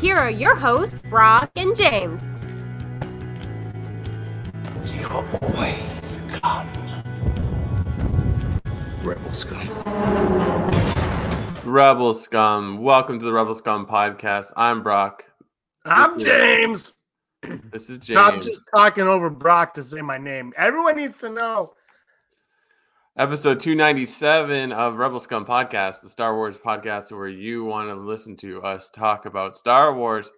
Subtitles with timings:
[0.00, 2.22] Here are your hosts, Brock and James.
[4.94, 6.68] You are always scum.
[9.02, 9.68] Rebel scum.
[11.64, 12.78] Rebel Scum.
[12.82, 14.52] Welcome to the Rebel Scum podcast.
[14.56, 15.24] I'm Brock.
[15.84, 16.94] I'm This is- James.
[17.72, 20.52] This is I'm just talking over Brock to say my name.
[20.56, 21.74] Everyone needs to know.
[23.16, 28.36] Episode 297 of Rebel Scum podcast, the Star Wars podcast where you want to listen
[28.36, 30.30] to us talk about Star Wars.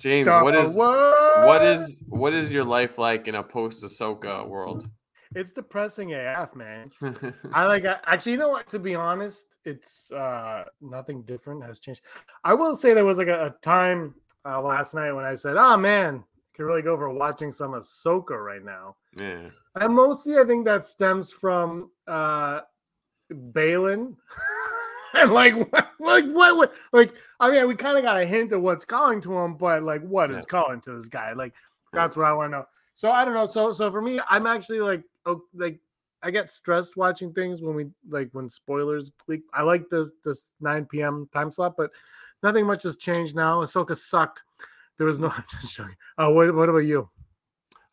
[0.00, 1.14] James, Star what is Wars.
[1.46, 4.88] what is what is your life like in a post Ahsoka world?
[5.36, 6.90] It's depressing AF, man.
[7.52, 7.86] I like.
[7.86, 8.66] I, actually, you know what?
[8.70, 12.00] To be honest, it's uh nothing different has changed.
[12.42, 14.12] I will say there was like a, a time
[14.44, 18.44] uh, last night when I said, "Oh man, could really go for watching some Ahsoka
[18.44, 19.50] right now." yeah.
[19.76, 22.60] And mostly, I think that stems from uh
[23.32, 24.16] Baylan.
[25.14, 28.52] and like, what, like, what, what, like, I mean, we kind of got a hint
[28.52, 31.32] of what's calling to him, but like, what is calling to this guy?
[31.32, 31.54] Like,
[31.92, 32.64] that's what I want to know.
[32.94, 33.46] So I don't know.
[33.46, 35.78] So, so for me, I'm actually like, oh, like,
[36.22, 39.42] I get stressed watching things when we like when spoilers leak.
[39.52, 41.28] I like this this 9 p.m.
[41.32, 41.90] time slot, but
[42.42, 43.60] nothing much has changed now.
[43.60, 44.42] Ahsoka sucked.
[44.98, 45.28] There was no.
[45.36, 45.94] I'm just joking.
[46.18, 47.08] Oh, what, what about you?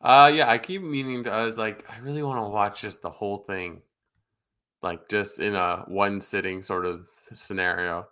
[0.04, 3.02] Uh yeah, I keep meaning to I was like, I really want to watch just
[3.02, 3.82] the whole thing.
[4.82, 8.06] Like just in a one sitting sort of scenario.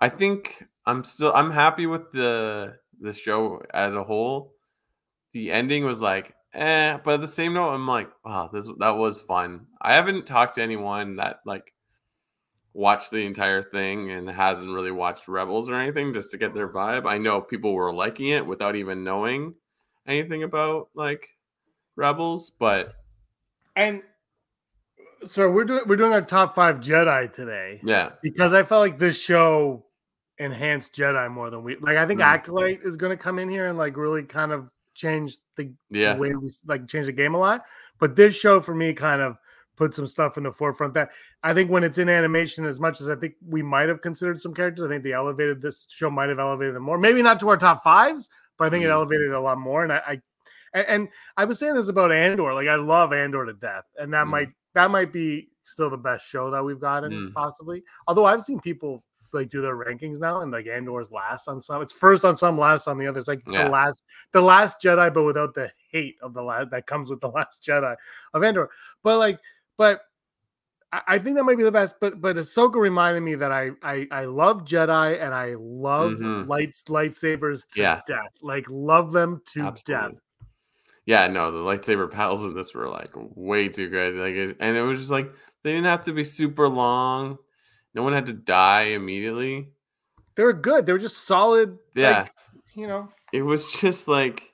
[0.00, 4.54] I think I'm still I'm happy with the the show as a whole.
[5.32, 8.96] The ending was like, eh, but at the same note, I'm like, wow, this that
[8.96, 9.66] was fun.
[9.82, 11.74] I haven't talked to anyone that like
[12.74, 16.68] watched the entire thing and hasn't really watched Rebels or anything just to get their
[16.68, 17.06] vibe.
[17.08, 19.54] I know people were liking it without even knowing
[20.06, 21.28] anything about like
[21.98, 22.94] Rebels, but
[23.76, 24.02] And
[25.26, 28.98] so we're doing we're doing our top five Jedi today yeah, because I felt like
[28.98, 29.84] this show
[30.38, 31.96] enhanced Jedi more than we like.
[31.96, 32.26] I think Mm.
[32.26, 35.98] Acolyte is going to come in here and like really kind of change the, the
[35.98, 37.64] yeah, way we like change the game a lot.
[37.98, 39.36] But this show for me kind of
[39.76, 41.10] put some stuff in the forefront that
[41.42, 44.40] I think when it's in animation, as much as I think we might have considered
[44.40, 46.98] some characters, I think they elevated this show might have elevated them more.
[46.98, 48.92] Maybe not to our top fives, but I think it Mm.
[48.92, 49.82] elevated a lot more.
[49.82, 50.20] And I, I
[50.74, 52.52] and, and I was saying this about Andor.
[52.54, 54.30] Like I love Andor to death, and that Mm.
[54.30, 57.34] might that might be still the best show that we've gotten, Mm.
[57.34, 57.82] possibly.
[58.06, 59.02] Although I've seen people
[59.34, 61.82] like do their rankings now, and like Andor's last on some.
[61.82, 63.18] It's first on some, last on the other.
[63.18, 63.64] It's like Yeah.
[63.64, 64.02] the last,
[64.32, 67.62] the last Jedi, but without the hate of the last that comes with the last
[67.62, 67.94] Jedi
[68.32, 68.70] of Andor.
[69.02, 69.38] But like,
[69.76, 70.00] but
[70.90, 71.96] I, think that might be the best.
[72.00, 76.48] But but Ahsoka reminded me that I I I love Jedi and I love Mhm.
[76.48, 78.00] lights lightsabers to Yeah.
[78.06, 78.32] death.
[78.40, 80.12] Like love them to death.
[81.08, 84.16] Yeah, no, the lightsaber battles in this were like way too good.
[84.16, 85.32] Like, it, and it was just like
[85.64, 87.38] they didn't have to be super long.
[87.94, 89.70] No one had to die immediately.
[90.34, 90.84] They were good.
[90.84, 91.78] They were just solid.
[91.94, 92.10] Yeah.
[92.10, 92.32] like,
[92.74, 93.08] you know.
[93.32, 94.52] It was just like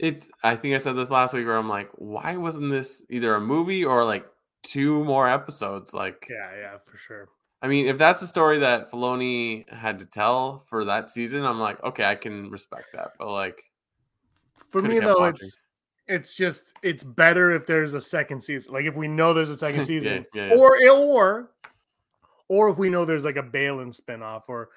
[0.00, 0.28] it's.
[0.42, 3.40] I think I said this last week, where I'm like, why wasn't this either a
[3.40, 4.26] movie or like
[4.64, 5.94] two more episodes?
[5.94, 7.28] Like, Yeah, yeah, for sure.
[7.62, 11.60] I mean, if that's the story that Filoni had to tell for that season, I'm
[11.60, 13.12] like, okay, I can respect that.
[13.16, 13.62] But like,
[14.72, 15.46] For me though, watching.
[15.46, 15.58] it's
[16.08, 18.72] it's just it's better if there's a second season.
[18.72, 20.54] Like if we know there's a second season, yeah, yeah.
[20.56, 21.50] or or
[22.48, 24.70] or if we know there's like a Baylan spinoff, or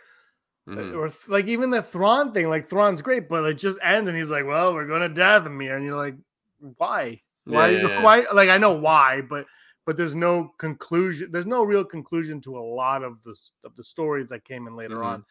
[0.68, 0.96] mhm.
[0.96, 2.50] or like even the Thrawn thing.
[2.50, 5.86] Like Thrawn's great, but it just ends and he's like, "Well, we're gonna Dathomir," and
[5.86, 6.16] you're like,
[6.60, 7.22] "Why?
[7.46, 7.70] Why?
[7.70, 8.04] Yeah, yeah, yeah.
[8.04, 9.46] Why?" Like I know why, but
[9.86, 11.32] but there's no conclusion.
[11.32, 14.76] There's no real conclusion to a lot of the of the stories that came in
[14.76, 15.06] later Mhm.
[15.06, 15.26] on.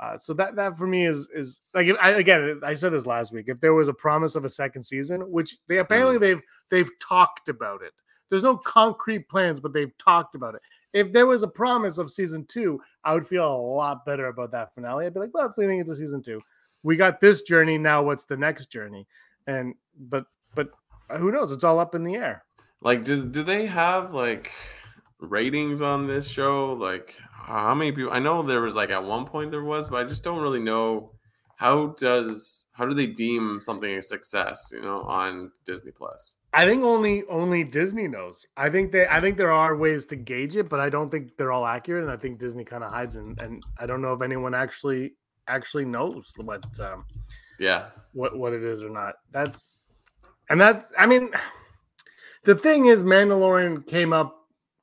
[0.00, 3.32] Uh, so that that for me is is like I, again I said this last
[3.32, 3.46] week.
[3.48, 6.20] If there was a promise of a second season, which they apparently Mm.
[6.20, 7.92] they've they've talked about it.
[8.30, 10.62] There's no concrete plans, but they've talked about it.
[10.92, 14.52] If there was a promise of season two, I would feel a lot better about
[14.52, 15.04] that finale.
[15.06, 16.40] I'd be like, well, it's leading into season two.
[16.82, 17.76] We got this journey.
[17.76, 19.06] Now, what's the next journey?
[19.46, 19.74] And
[20.08, 20.24] but
[20.54, 20.70] but
[21.10, 21.52] uh, who knows?
[21.52, 22.44] It's all up in the air.
[22.80, 24.50] Like, do do they have like
[25.18, 26.72] ratings on this show?
[26.72, 28.12] Like, how many people?
[28.12, 30.60] I know there was like at one point there was, but I just don't really
[30.60, 31.12] know
[31.56, 34.70] how does how do they deem something a success?
[34.72, 36.36] You know, on Disney Plus.
[36.52, 38.46] I think only only Disney knows.
[38.56, 41.36] I think they I think there are ways to gauge it, but I don't think
[41.36, 42.02] they're all accurate.
[42.02, 45.14] And I think Disney kind of hides and and I don't know if anyone actually
[45.48, 47.04] actually knows what um,
[47.58, 47.90] Yeah.
[48.12, 49.16] what what it is or not.
[49.30, 49.80] That's
[50.48, 51.30] and that I mean
[52.44, 54.39] the thing is Mandalorian came up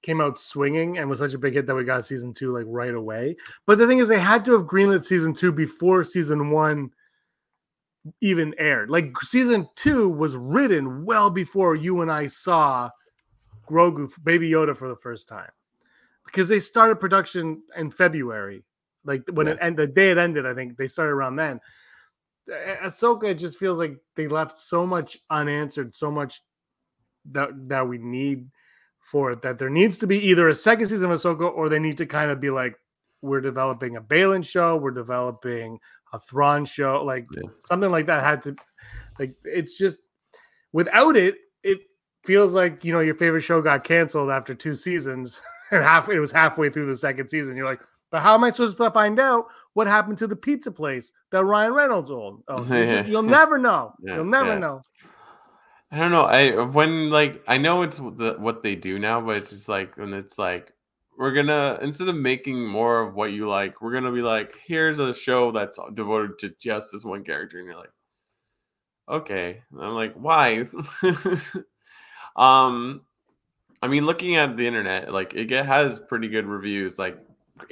[0.08, 2.64] came out swinging and was such a big hit that we got season 2 like
[2.66, 3.36] right away.
[3.66, 6.90] But the thing is they had to have greenlit season 2 before season 1
[8.22, 8.90] even aired.
[8.90, 12.90] Like season 2 was written well before you and I saw
[13.70, 15.52] Grogu Baby Yoda for the first time.
[16.26, 18.64] Because they started production in February.
[19.04, 19.68] Like when it Yeah.
[19.68, 21.60] and the day it ended, I think they started around then.
[22.50, 26.42] Ah- Ahsoka just feels like they left so much unanswered, so much
[27.34, 28.48] that that we need
[29.08, 29.42] for it.
[29.42, 32.06] That there needs to be either a second season of Ahsoka, or they need to
[32.06, 32.76] kind of be like,
[33.22, 35.80] we're developing a Baylan show, we're developing
[36.14, 37.50] a Thrawn show, like Yeah.
[37.62, 38.56] something like that had to,
[39.20, 39.98] like it's just
[40.74, 41.80] without it, it
[42.24, 45.40] feels like you know your favorite show got canceled after two seasons,
[45.72, 47.56] and half it was halfway through the second season.
[47.56, 47.82] You're like,
[48.12, 51.44] but how am I supposed to find out what happened to the pizza place that
[51.44, 52.44] Ryan Reynolds owned?
[52.48, 53.94] Oh, just- you'll never know.
[54.02, 54.60] Yeah, You'll never yeah.
[54.60, 54.82] know.
[55.92, 56.26] I don't know.
[56.26, 59.98] I when like I know it's the, what they do now, but it's just like
[59.98, 60.74] when it's like
[61.18, 65.00] we're gonna instead of making more of what you like, we're gonna be like, here's
[65.00, 67.92] a show that's devoted to just this one character, and you're like,
[69.10, 69.62] okay.
[69.72, 70.68] And I'm like, why?
[72.36, 73.02] um,
[73.82, 77.18] I mean, looking at the internet, like it has pretty good reviews, like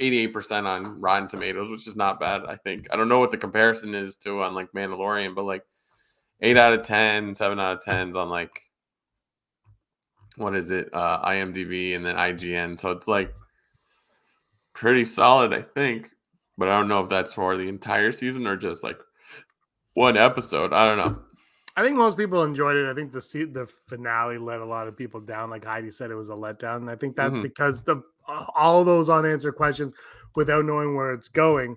[0.00, 2.42] 88% on Rotten Tomatoes, which is not bad.
[2.46, 5.64] I think I don't know what the comparison is to on like Mandalorian, but like
[6.40, 8.50] eight out of 10, seven out of 10s on like
[10.36, 12.78] what is it, uh, IMDb and then IGN.
[12.78, 13.32] So it's like
[14.74, 16.10] pretty solid, I think.
[16.58, 18.98] But I don't know if that's for the entire season or just like
[19.94, 20.72] one episode.
[20.72, 21.22] I don't know.
[21.76, 22.90] I think most people enjoyed it.
[22.90, 23.20] I think the
[23.52, 25.50] the finale let a lot of people down.
[25.50, 27.42] Like Heidi said, it was a letdown, and I think that's Mhm.
[27.42, 28.02] because the
[28.54, 29.94] all those unanswered questions
[30.34, 31.76] without knowing where it's going.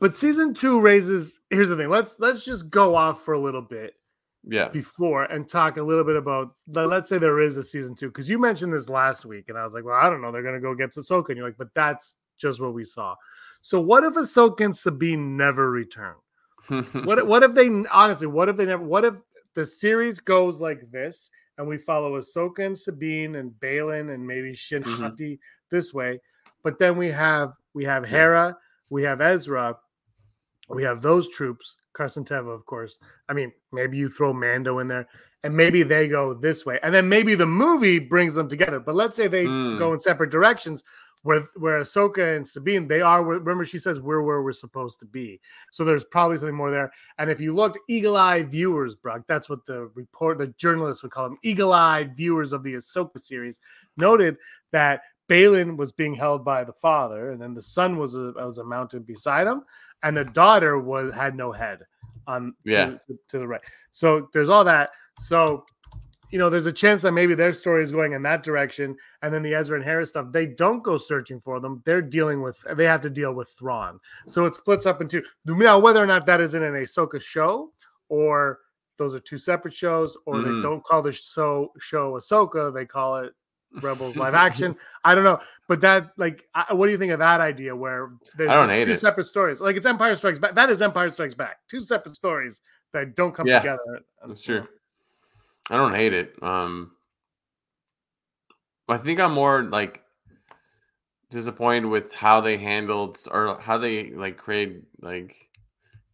[0.00, 1.40] But season two raises.
[1.50, 1.88] Here's the thing.
[1.88, 3.94] Let's let's just go off for a little bit
[4.44, 4.68] Yeah.
[4.68, 6.54] before and talk a little bit about.
[6.68, 9.58] let- Let's say there is a season two because you mentioned this last week, and
[9.58, 10.30] I was like, well, I don't know.
[10.30, 13.16] They're gonna go get Ahsoka, and you're like, but that's just what we saw.
[13.62, 16.14] So what if Ahsoka and Sabine never return?
[17.04, 19.14] what what if they honestly what if they never what if
[19.54, 24.54] the series goes like this and we follow Ahsoka and Sabine and Baylan and maybe
[24.54, 24.98] Shin Mhm.
[25.00, 25.40] Hati
[25.70, 26.20] this way,
[26.62, 28.04] but then we have we have.
[28.04, 28.56] Hera,
[28.90, 29.76] we have Ezra,
[30.68, 32.98] we have those troops, Carson Teva, of course.
[33.28, 35.08] I mean, maybe you throw Mando in there,
[35.44, 38.80] and maybe they go this way, and then maybe the movie brings them together.
[38.80, 39.78] But let's say they Mm.
[39.78, 40.84] go in separate directions.
[41.22, 43.24] Where where Ahsoka and Sabine, they are.
[43.24, 45.40] Remember, she says we're where we're supposed to be.
[45.72, 46.92] So there's probably something more there.
[47.18, 51.28] And if you looked, eagle-eyed viewers, Brock, that's what the report, the journalists would call
[51.28, 53.58] them, eagle-eyed viewers of the Ahsoka series,
[53.96, 54.36] noted
[54.70, 58.58] that Baylan was being held by the father, and then the son was a was
[58.58, 59.64] a mountain beside him,
[60.02, 61.80] and the daughter was had no head
[62.26, 62.86] on to- Yeah.
[63.06, 63.60] to, to the right.
[63.92, 64.90] So there's all that.
[65.18, 65.64] So
[66.30, 69.32] you know, there's a chance that maybe their story is going in that direction, and
[69.32, 71.80] then the Ezra and Hera's stuff, they don't go searching for them.
[71.86, 73.98] They're dealing with, they have to deal with Thrawn.
[74.26, 77.72] So it splits up into now whether or not that is in an Ahsoka show
[78.10, 78.58] or
[78.98, 80.62] those are two separate shows, or they Mhm.
[80.62, 83.32] don't call the show show Ahsoka, they call it
[83.82, 84.76] Rebels live action.
[85.04, 87.74] I don't know, but that like, I, what do you think of that idea?
[87.74, 88.98] Where there's I don't hate two it.
[88.98, 90.54] separate stories, like it's Empire Strikes Back.
[90.54, 91.58] That is Empire Strikes Back.
[91.68, 92.62] Two separate stories
[92.92, 94.00] that don't come Yeah, together.
[94.26, 94.66] That's true.
[95.70, 96.34] I don't hate it.
[96.42, 96.92] Um,
[98.88, 100.02] I think I'm more like
[101.30, 105.36] disappointed with how they handled or how they like create like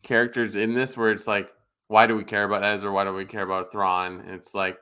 [0.02, 1.48] characters in this where it's like
[1.86, 4.76] why do we care about Ezra why do we care about Thrawn it's like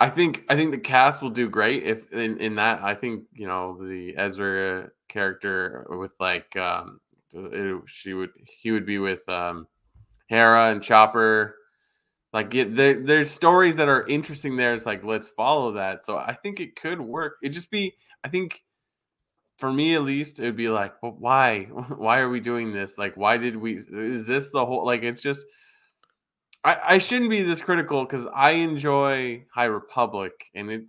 [0.00, 3.24] I think I think the cast will do great if in, in that I think
[3.32, 7.00] you know the Ezra character with like um
[7.32, 9.66] it, she would he would be with um
[10.28, 11.56] Hera and Chopper.
[12.32, 14.74] Like it, there, there's stories that are interesting there.
[14.74, 16.04] It's like let's follow that.
[16.04, 17.36] So i think it could work.
[17.42, 18.62] It just be i think
[19.58, 21.64] for me at least it would be like well, why?
[21.96, 22.98] Why are we doing this?
[22.98, 25.44] Like why did we is this the whole like it's just
[26.68, 30.84] i i shouldn't be this critical because i enjoy high republic and it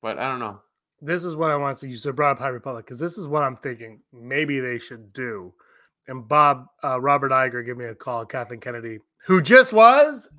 [0.00, 0.60] but i don't know
[1.02, 1.90] this is what I want to see.
[1.90, 4.00] You said brought up High Republic because this is what I'm thinking.
[4.12, 5.52] Maybe they should do.
[6.06, 8.24] And Bob uh, Robert Iger give me a call.
[8.24, 10.30] Kathleen Kennedy, who just was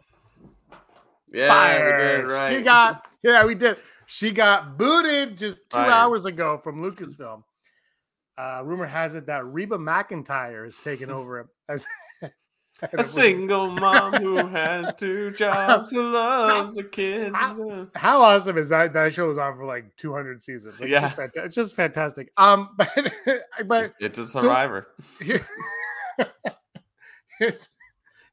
[1.31, 2.21] yeah we fired.
[2.21, 3.77] did, right She got yeah, we did.
[4.07, 5.91] She got booted just two Fired.
[5.91, 7.43] hours ago from Lucasfilm.
[8.37, 11.85] Uh, rumor has it that Reba McEntire is taking over as
[12.97, 17.35] A single mom who has two jobs, who loves her kids.
[17.35, 18.93] How- How awesome is that?
[18.93, 20.79] That show was on for like 200 seasons.
[20.79, 21.05] Like, Yeah.
[21.07, 22.31] it's, just fanta- it's just fantastic.
[22.37, 23.11] Um, but
[23.67, 24.87] but It's a survivor.
[25.21, 25.45] here,
[27.39, 27.69] here's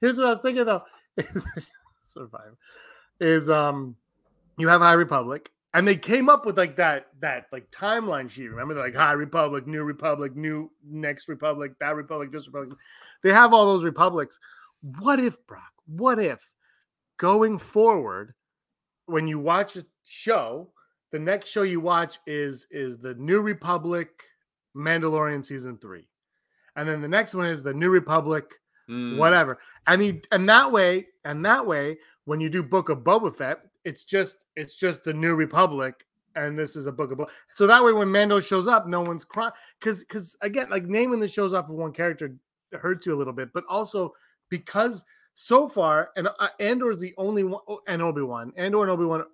[0.00, 0.82] here's what I was thinking though.
[1.16, 1.44] Is,
[2.04, 2.54] survive
[3.20, 3.96] is um
[4.58, 8.48] you have High Republic and they came up with like that that like timeline sheet.
[8.48, 12.76] Remember They're like High Republic, New Republic, New Next Republic, Bad Republic, this Republic.
[13.22, 14.38] They have all those republics.
[14.98, 15.72] What if Brock?
[15.86, 16.48] What if
[17.18, 18.34] going forward
[19.06, 20.70] when you watch a show,
[21.12, 24.10] the next show you watch is is the New Republic
[24.76, 26.06] Mandalorian season 3.
[26.76, 28.54] And then the next one is the New Republic
[28.90, 29.58] Mm, whatever.
[29.86, 33.60] And he and that way, and that way, when you do Book of Boba Fett,
[33.84, 36.06] it's just it's just the New Republic,
[36.36, 37.28] and this is a Book of Boba.
[37.54, 41.20] So that way, when Mando shows up, no one's crying because because again, like naming
[41.20, 42.34] the shows off of one character
[42.72, 44.12] hurts you a little bit, but also
[44.48, 48.90] because so far, and uh, Andor is the only one, and Obi Wan, Andor and
[48.90, 49.24] Obi Wan,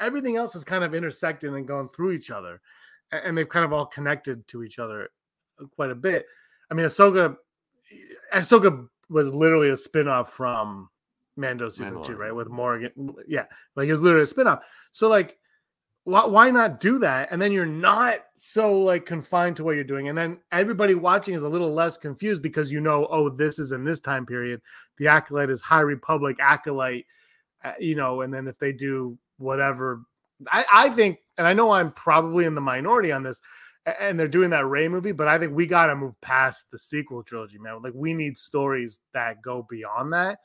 [0.00, 2.60] everything else has kind of intersected and gone through each other,
[3.10, 5.10] and they've kind of all connected to each other
[5.74, 6.26] quite a bit.
[6.70, 7.36] I mean, Ahsoka,
[8.34, 10.90] Ahsoka was literally a spin-off from
[11.36, 12.34] Mando season two, right?
[12.34, 13.14] With Morgan.
[13.28, 13.44] Yeah.
[13.74, 14.64] Like it's literally a spin-off.
[14.92, 15.38] So like
[16.06, 17.28] why, why not do that?
[17.32, 20.08] And then you're not so like confined to what you're doing.
[20.08, 23.72] And then everybody watching is a little less confused because you know, oh, this is
[23.72, 24.62] in this time period.
[24.98, 27.06] The acolyte is High Republic acolyte,
[27.64, 30.02] uh, you know, and then if they do whatever,
[30.48, 33.40] I, I think, and I know I'm probably in the minority on this,
[34.00, 36.78] and they're doing that Rey movie, but I think we got to move past the
[36.78, 37.82] sequel trilogy, man.
[37.82, 40.38] Like we need stories that go beyond that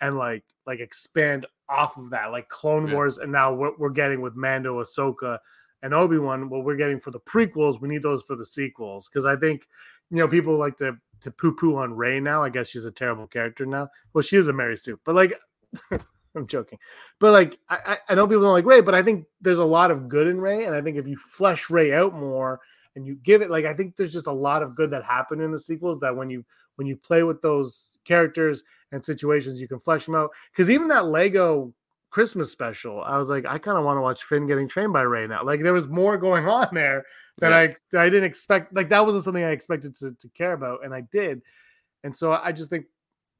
[0.00, 2.94] and like like expand off of that, like Clone Yeah.
[2.94, 5.38] Wars, and now what we're getting with Mando, Ahsoka,
[5.82, 6.48] and Obi Wan.
[6.48, 9.68] What we're getting for the prequels, we need those for the sequels because I think
[10.10, 12.42] you know people like to to poo poo on Rey now.
[12.42, 13.88] I guess she's a terrible character now.
[14.12, 15.34] Well, she is a Mary Sue, but like.
[16.34, 16.78] I'm joking,
[17.18, 19.64] but like I, I I know people don't like Rey, but I think there's a
[19.64, 22.60] lot of good in Rey, and I think if you flesh Rey out more
[22.94, 25.40] and you give it like I think there's just a lot of good that happened
[25.40, 26.44] in the sequels that when you
[26.76, 30.30] when you play with those characters and situations, you can flesh them out.
[30.52, 31.72] Because even that Lego
[32.10, 35.02] Christmas special, I was like, I kind of want to watch Finn getting trained by
[35.02, 35.44] Rey now.
[35.44, 37.04] Like there was more going on there
[37.38, 37.98] that Yeah.
[37.98, 38.74] I I didn't expect.
[38.74, 41.42] Like that wasn't something I expected to, to care about, and I did.
[42.04, 42.86] And so I just think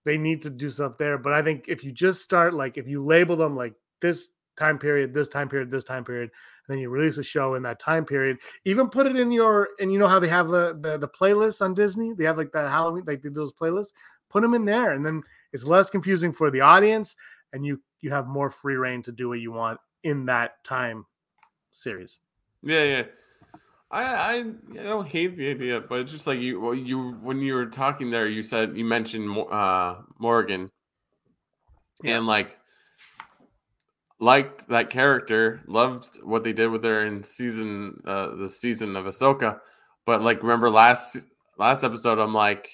[0.05, 1.19] they need to do stuff there.
[1.19, 4.79] But I think if you just start like if you label them like this time
[4.79, 7.79] period, this time period, this time period, and then you release a show in that
[7.79, 10.99] time period, even put it in your and you know how they have the the,
[10.99, 13.93] the playlists on Disney, they have like the Halloween like those playlists,
[14.31, 17.17] put them in there, and then it's less confusing for the audience,
[17.53, 21.05] and you you have more free reign to do what you want in that time
[21.71, 22.19] series.
[22.63, 23.03] Yeah, yeah.
[23.91, 27.55] I, I I don't hate the idea, but it's just like you you when you
[27.55, 30.69] were talking there, you said you mentioned uh, Morgan,
[32.03, 32.19] Yeah.
[32.19, 32.59] and like
[34.21, 39.07] liked that character, loved what they did with her in season uh, the season of
[39.07, 39.61] Ahsoka,
[40.05, 41.17] but like remember last
[41.57, 42.71] last episode, I'm like,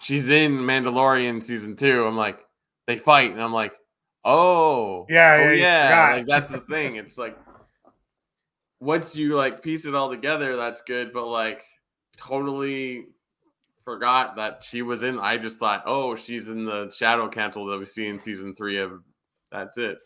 [0.00, 2.04] she's in Mandalorian season two.
[2.04, 2.38] I'm like,
[2.86, 3.72] they fight, and I'm like,
[4.24, 6.96] oh Yeah, oh, yeah, yeah, like that's the thing.
[6.96, 7.36] It's like
[8.80, 11.12] once you like piece it all together, that's good.
[11.12, 11.62] But like
[12.16, 13.06] totally
[13.84, 15.18] forgot that she was in.
[15.18, 18.78] I just thought, oh, she's in the Shadow Council that we see in season three
[18.78, 19.00] of.
[19.52, 19.98] That's it.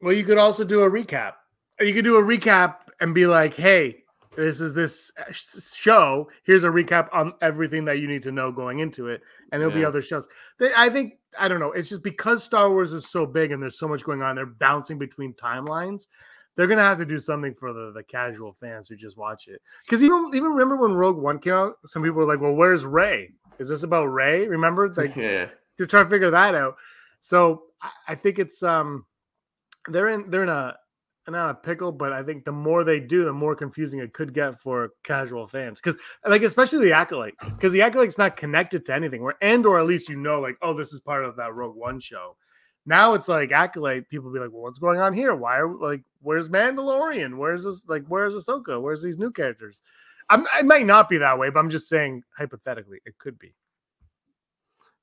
[0.00, 1.32] Well, you could also do a recap.
[1.80, 3.99] You could do a recap and be like, "Hey,
[4.36, 6.28] this is this uh, show.
[6.44, 9.74] Here's a recap on everything that you need to know going into it." And there'll
[9.74, 10.26] be other shows.
[10.58, 11.72] They, I think I don't know.
[11.72, 14.36] It's just because Star Wars is so big and there's so much going on.
[14.36, 16.06] They're bouncing between timelines.
[16.56, 19.60] They're gonna have to do something for the, the casual fans who just watch it.
[19.84, 22.84] Because even even remember when Rogue One came out, some people were like, "Well, where's
[22.84, 23.32] Rey?
[23.58, 25.46] Is this about Rey?" Remember, like yeah,
[25.78, 26.76] to try to figure that out.
[27.22, 29.06] So I, I think it's um
[29.88, 30.76] they're in they're in a
[31.28, 34.32] not a pickle, but I think the more they do, the more confusing it could
[34.34, 35.80] get for casual fans.
[35.80, 39.22] Because like especially the acolyte, because the acolyte's not connected to anything.
[39.22, 42.00] Where Andor at least you know, like, oh, this is part of that Rogue One
[42.00, 42.36] show.
[42.86, 44.08] Now it's like acolyte.
[44.08, 45.34] People be like, well, what's going on here?
[45.34, 47.36] Why are like, where's Mandalorian?
[47.36, 47.84] Where's this?
[47.86, 48.80] Like, where's Ahsoka?
[48.80, 49.82] Where's these new characters?
[50.30, 53.52] I'm, it might not be that way, but I'm just saying hypothetically, it could be.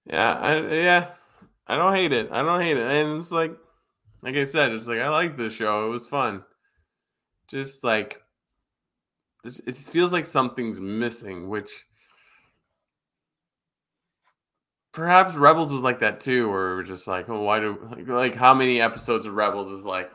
[0.05, 1.09] yeah, I, yeah.
[1.67, 2.29] I don't hate it.
[2.31, 3.51] I don't hate it, and it's like,
[4.21, 5.87] like I said, it's like I like this show.
[5.87, 6.43] It was fun.
[7.47, 8.21] Just like
[9.43, 11.69] it feels like something's missing, which
[14.91, 18.35] perhaps Rebels was like that too, where we're just like, oh, why do like, like
[18.35, 20.11] how many episodes of Rebels is like,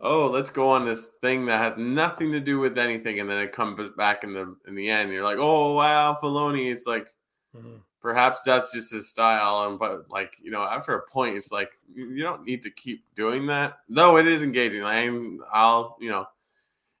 [0.00, 3.38] oh, let's go on this thing that has nothing to do with anything, and then
[3.42, 5.12] it comes back in the in the end.
[5.12, 6.72] You're like, oh wow, Filoni.
[6.72, 7.08] It's like
[7.54, 7.80] Mhm.
[8.06, 9.68] Perhaps that's just his style.
[9.68, 13.02] And but like you know, after a point, it's like you don't need to keep
[13.16, 13.78] doing that.
[13.88, 14.84] No, it is engaging.
[14.84, 16.28] I'm, I'll you know,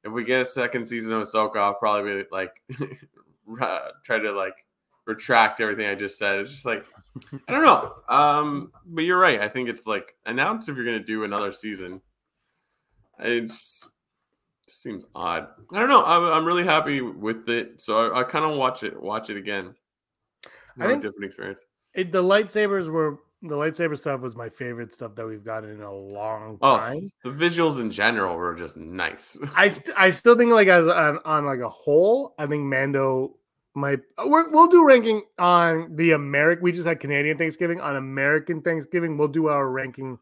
[0.02, 2.60] if we get a second season of Ahsoka, I'll probably be like
[4.02, 4.64] try to like
[5.04, 6.40] retract everything I just said.
[6.40, 6.84] It's just like
[7.46, 7.92] I don't know.
[8.08, 9.40] Um, but you're right.
[9.40, 12.00] I think it's like announce if you're gonna do another season.
[13.20, 13.86] It's
[14.66, 15.46] it seems odd.
[15.72, 16.04] I don't know.
[16.04, 19.36] I'm, I'm really happy with it, so I, I kind of watch it watch it
[19.36, 19.76] again.
[20.78, 21.64] I a think- different experience.
[21.94, 25.82] It, the lightsabers were the lightsaber stuff was my favorite stuff that we've gotten in
[25.82, 27.10] a long Oh, time.
[27.22, 29.38] the visuals in general were just nice.
[29.56, 33.36] I st- I still think like as on, on like a whole, I think Mando
[33.74, 36.62] might we're, we'll do ranking on the American.
[36.64, 39.16] We just had Canadian Thanksgiving on American Thanksgiving.
[39.16, 40.18] We'll do our ranking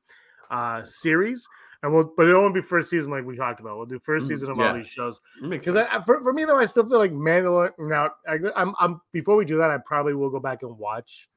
[0.51, 1.47] uh series,
[1.85, 3.77] and we'll but it won't be first season like we talked about.
[3.77, 4.69] We'll do first Mm, season of yeah.
[4.69, 7.73] all these shows because for, for me though, I still feel like Mandalorian.
[7.79, 11.29] Now I, I'm I'm before we do that, I probably will go back and watch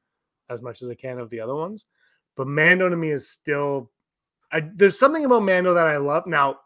[0.48, 1.84] as much as I can of the other ones.
[2.34, 3.90] But Mando to me is still.
[4.50, 6.26] I, there's something about Mando that I love.
[6.26, 6.60] Now,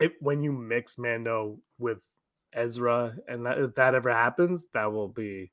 [0.00, 1.98] it, when you mix Mando with
[2.54, 5.50] Ezra, and that, if that ever happens, that will be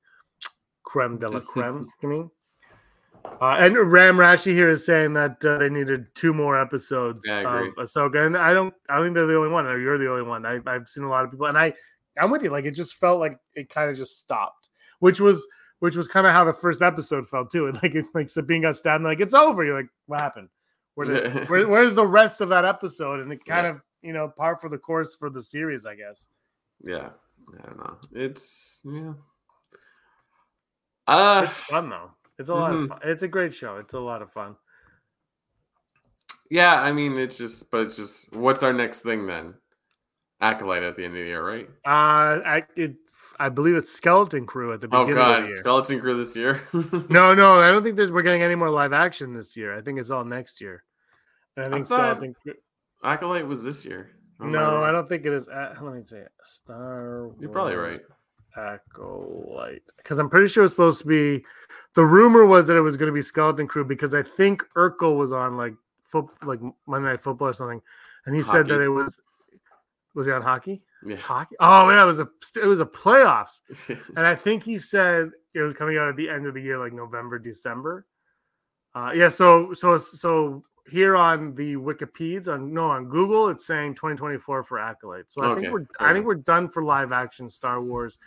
[0.83, 2.23] creme de la creme to me.
[3.25, 7.39] Uh, and Ram Rashi here is saying that uh, they needed two more episodes Yeah,
[7.39, 8.73] of Ahsoka, and I don't.
[8.89, 9.65] I don't think they're the only one.
[9.65, 10.45] Or you're the only one.
[10.45, 11.73] I, I've seen a lot of people, and I,
[12.19, 12.49] I'm with you.
[12.51, 15.45] Like it just felt like it kind of just stopped, which was
[15.79, 17.65] which was kind of how the first episode felt too.
[17.67, 19.63] And like it, like Sabine got stabbed, and like it's over.
[19.63, 20.49] You're like, what happened?
[20.95, 23.21] Where did, where, where's the rest of that episode?
[23.21, 23.71] And it kind Yeah.
[23.71, 26.27] of you know par for the course for the series, I guess.
[26.83, 27.09] yeah,
[27.63, 27.97] I don't know.
[28.13, 29.13] It's yeah.
[31.07, 32.11] Uh It's fun though.
[32.41, 32.83] It's a lot Mhm.
[32.83, 32.99] of fun.
[33.03, 33.77] It's a great show.
[33.77, 34.57] It's a lot of fun.
[36.49, 36.81] yeah.
[36.81, 38.33] I mean, it's just, but it's just.
[38.33, 39.53] What's our next thing then?
[40.41, 41.69] Acolyte at the end of the year, right?
[41.85, 42.95] Uh, I it,
[43.39, 45.57] I believe it's Skeleton Crew at the Oh beginning of god, the year.
[45.57, 46.61] skeleton crew this year.
[47.09, 49.75] No, no, I don't think there's we're getting any more live action this year.
[49.77, 50.83] I think it's all next year.
[51.57, 52.53] And I I think thought- Skeleton Crew.
[53.03, 54.09] Acolyte was this year.
[54.39, 54.83] Am No?
[54.83, 55.47] I don't think it is.
[55.47, 56.21] Uh, let me see.
[56.43, 57.29] Star.
[57.39, 57.99] You're probably right.
[58.55, 61.45] Acolyte, because I'm pretty sure it's supposed to be.
[61.93, 65.17] The rumor was that it was going to be Skeleton Crew because I think Urkel
[65.17, 67.81] was on like foot, like Monday Night Football or something,
[68.25, 69.21] and he said that it was.
[70.13, 70.83] Was he on hockey?
[71.05, 71.15] Yeah.
[71.15, 71.55] Hockey.
[71.61, 72.27] Oh yeah, it was a
[72.61, 76.29] it was a playoffs, and I think he said it was coming out at the
[76.29, 78.05] end of the year, like November, December.
[78.93, 83.95] Uh, yeah, so so so here on the Wikipedias on no on Google, it's saying
[83.95, 85.31] 2024 for Acolyte.
[85.31, 88.19] So I Okay, think we're I think we're done for live action Star Wars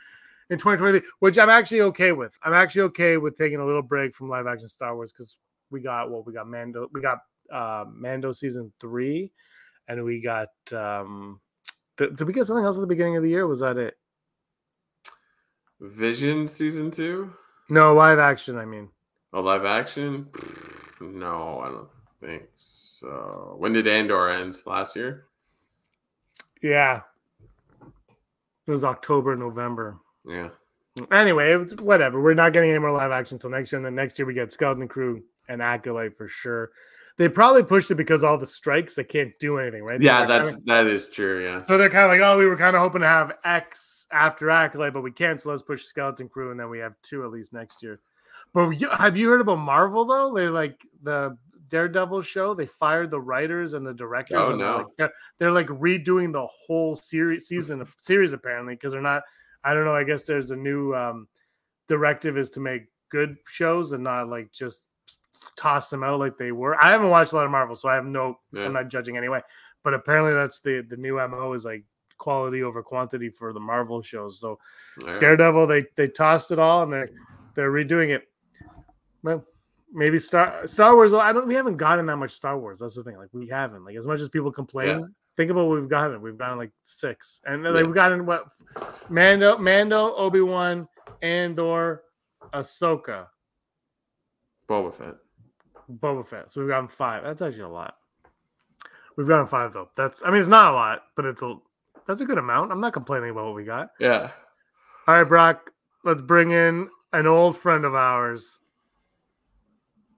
[0.50, 2.36] in 2023, which I'm actually okay with.
[2.42, 5.36] I'm actually okay with taking a little break from live action Star Wars because
[5.70, 7.18] we got what we got Mando, we got
[7.52, 9.30] uh, Mando season three,
[9.86, 11.40] and we got um,
[11.98, 13.46] did, did we get something else at the beginning of the year?
[13.46, 13.94] Was that it?
[15.80, 17.34] Vision season two?
[17.68, 18.56] No, live action.
[18.56, 18.88] I mean,
[19.34, 20.28] A live action?
[21.00, 21.88] No, I don't
[22.26, 23.54] think so.
[23.58, 24.56] When did Andor end?
[24.66, 25.26] Last year?
[26.62, 27.00] yeah,
[28.66, 29.98] it was October, November.
[30.26, 30.48] Yeah.
[31.12, 32.22] Anyway, it was, whatever.
[32.22, 33.78] We're not getting any more live action until next year.
[33.78, 36.70] And then next year we get Skeleton Crew and Acolyte for sure.
[37.16, 38.94] They probably pushed it because all the strikes.
[38.94, 40.00] They can't do anything, right?
[40.00, 41.42] Yeah, that's kinda- that is true.
[41.44, 41.64] Yeah.
[41.66, 44.48] so they're kind of like, oh, we were kind of hoping to have X after
[44.50, 45.40] Acolyte, but we can't.
[45.40, 48.00] So let's push Skeleton Crew, and then we have two at least next year.
[48.54, 50.32] But have you heard about Marvel though?
[50.32, 51.36] They're like the
[51.74, 52.54] Daredevil show.
[52.54, 54.38] They fired the writers and the directors.
[54.40, 54.88] Oh, and they're no.
[54.96, 55.10] like-
[55.40, 59.24] they're, like redoing the whole series season of series apparently because they're not.
[59.64, 59.94] I don't know.
[59.94, 61.26] I guess there's a new um,
[61.88, 64.86] directive is to make good shows and not like just
[65.56, 66.80] toss them out like they were.
[66.80, 68.38] I haven't watched a lot of Marvel, so I have no.
[68.52, 68.66] Yeah.
[68.66, 69.40] I'm not judging anyway.
[69.82, 71.82] But apparently, that's the the new mo is like
[72.18, 74.38] quality over quantity for the Marvel shows.
[74.38, 74.60] So
[75.04, 75.18] Yeah.
[75.18, 77.10] Daredevil, they they tossed it all and they're
[77.56, 78.28] they're redoing it.
[79.24, 79.44] Well,
[79.94, 81.14] maybe Star Star Wars.
[81.14, 81.48] I don't.
[81.48, 82.80] We haven't gotten that much Star Wars.
[82.80, 83.16] That's the thing.
[83.16, 83.84] Like we haven't.
[83.84, 85.00] Like as much as people complain.
[85.00, 85.06] Yeah.
[85.36, 86.20] Think about what we've gotten.
[86.20, 87.82] We've gotten like six, and like Yeah.
[87.82, 88.46] we've gotten what
[89.08, 90.86] Mando, Mando, Obi Wan,
[91.22, 92.02] Andor,
[92.52, 93.26] Ahsoka,
[94.68, 95.14] Boba Fett.
[96.00, 96.52] Boba Fett.
[96.52, 97.24] So we've gotten five.
[97.24, 97.96] That's actually a lot.
[99.16, 99.90] We've gotten five though.
[99.96, 100.22] That's.
[100.24, 101.56] I mean, it's not a lot, but it's a.
[102.06, 102.70] That's a good amount.
[102.70, 103.90] I'm not complaining about what we got.
[103.98, 104.30] Yeah.
[105.08, 105.70] All right, Brock,
[106.04, 108.60] let's bring in an old friend of ours.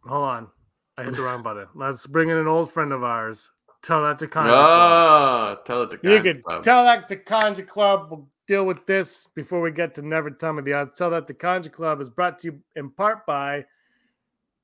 [0.09, 0.49] Hold on.
[0.99, 1.67] I hit the wrong button.
[1.75, 3.51] Let's bring in an old friend of ours.
[3.83, 5.59] Tell that to Conjure Club.
[5.59, 6.63] Oh, tell it to You could Club.
[6.63, 8.09] tell that to Conjure Club.
[8.11, 10.97] We'll deal with this before we get to Never Tell Me the Odds.
[10.97, 13.65] Tell that to Conjure Club is brought to you in part by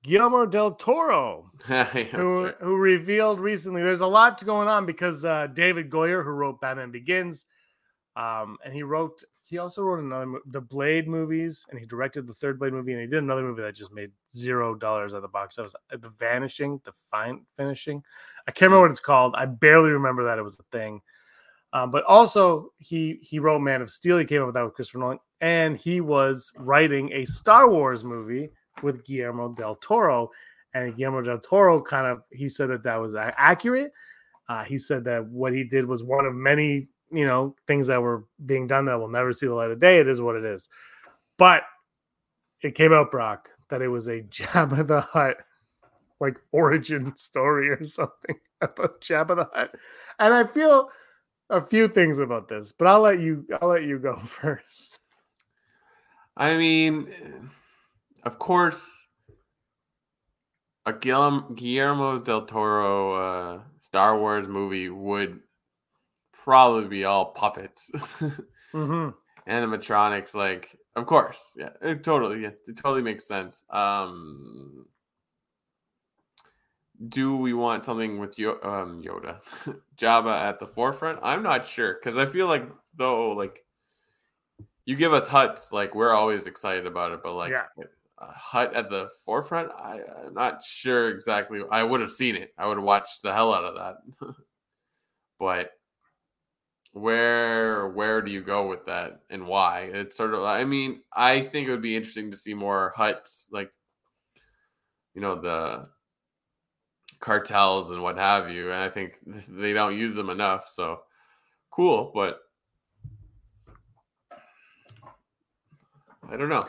[0.02, 2.54] Guillermo del Toro Yeah, who, right.
[2.60, 6.90] who revealed recently there's a lot going on because uh, David Goyer, who wrote Batman
[6.90, 7.44] Begins,
[8.16, 12.34] um, and he wrote he also wrote another the Blade movies, and he directed the
[12.34, 15.28] third Blade movie, and he did another movie that just made zero dollars at the
[15.28, 15.74] box office.
[15.92, 18.02] uh, The Vanishing, the Fine Finishing.
[18.46, 19.34] I can't remember what it's called.
[19.36, 21.00] I barely remember that it was a thing.
[21.72, 24.18] Um, but also he he wrote Man of Steel.
[24.18, 28.04] He came up with that with Christopher Nolan, and he was writing a Star Wars
[28.04, 28.50] movie
[28.82, 30.30] with Guillermo del Toro.
[30.74, 33.92] And Guillermo del Toro kind of he said that that was accurate.
[34.48, 38.00] Uh, he said that what he did was one of many you know things that
[38.00, 39.98] were being done that will never see the light of day.
[39.98, 40.68] It is what it is.
[41.38, 41.62] But
[42.62, 45.36] it came out, Brock, that it was a Jabba the Hutt
[46.20, 49.74] like origin story or something about Jabba the Hutt,
[50.18, 50.88] and I feel
[51.50, 53.46] a few things about this, but I'll let you.
[53.60, 54.98] I'll let you go first.
[56.36, 57.12] I mean,
[58.22, 59.06] of course,
[60.86, 65.40] a Guillermo, Guillermo del Toro uh, Star Wars movie would
[66.42, 67.90] probably be all puppets,
[68.74, 69.10] Mm-hmm.
[69.50, 70.34] animatronics.
[70.34, 73.64] Like, of course, yeah, it totally, yeah, it totally makes sense.
[73.70, 74.86] Um,
[77.08, 79.40] do we want something with Yo- um, Yoda,
[79.98, 81.18] Jabba at the forefront?
[81.22, 83.64] I'm not sure because I feel like though, like
[84.84, 87.64] you give us Hutts, like we're always excited about it, but like Yeah.
[88.18, 91.60] a Hutt at the forefront, I, I'm not sure exactly.
[91.70, 92.52] I would have seen it.
[92.58, 94.34] I would have watched the hell out of that.
[95.40, 95.70] but
[96.92, 99.90] where where do you go with that and why?
[99.92, 100.44] It's sort of.
[100.44, 103.72] I mean, I think it would be interesting to see more Hutts, like
[105.14, 105.86] you know the
[107.20, 108.70] cartels and what have you.
[108.70, 110.68] And I think they don't use them enough.
[110.68, 111.00] So
[111.70, 112.40] cool, but
[116.30, 116.64] I don't know.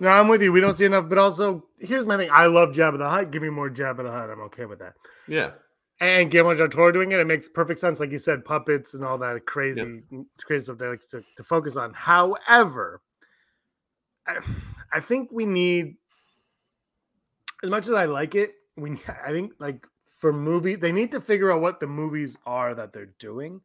[0.00, 0.52] No, I'm with you.
[0.52, 2.30] We don't see enough, but also here's my thing.
[2.32, 3.30] I love Jabba the Hutt.
[3.30, 4.30] Give me more Jabba the Hutt.
[4.30, 4.94] I'm okay with that.
[5.26, 5.50] Yeah.
[6.00, 7.98] And Guillermo del Toro doing it, it makes perfect sense.
[7.98, 10.02] Like you said, puppets and all that crazy,
[10.40, 11.92] crazy stuff they like to, to focus on.
[11.92, 13.00] However,
[14.26, 14.38] I,
[14.92, 15.96] I think we need,
[17.64, 21.20] as much as I like it, we I think like for movie, they need to
[21.20, 23.60] figure out what the movies are that they're doing.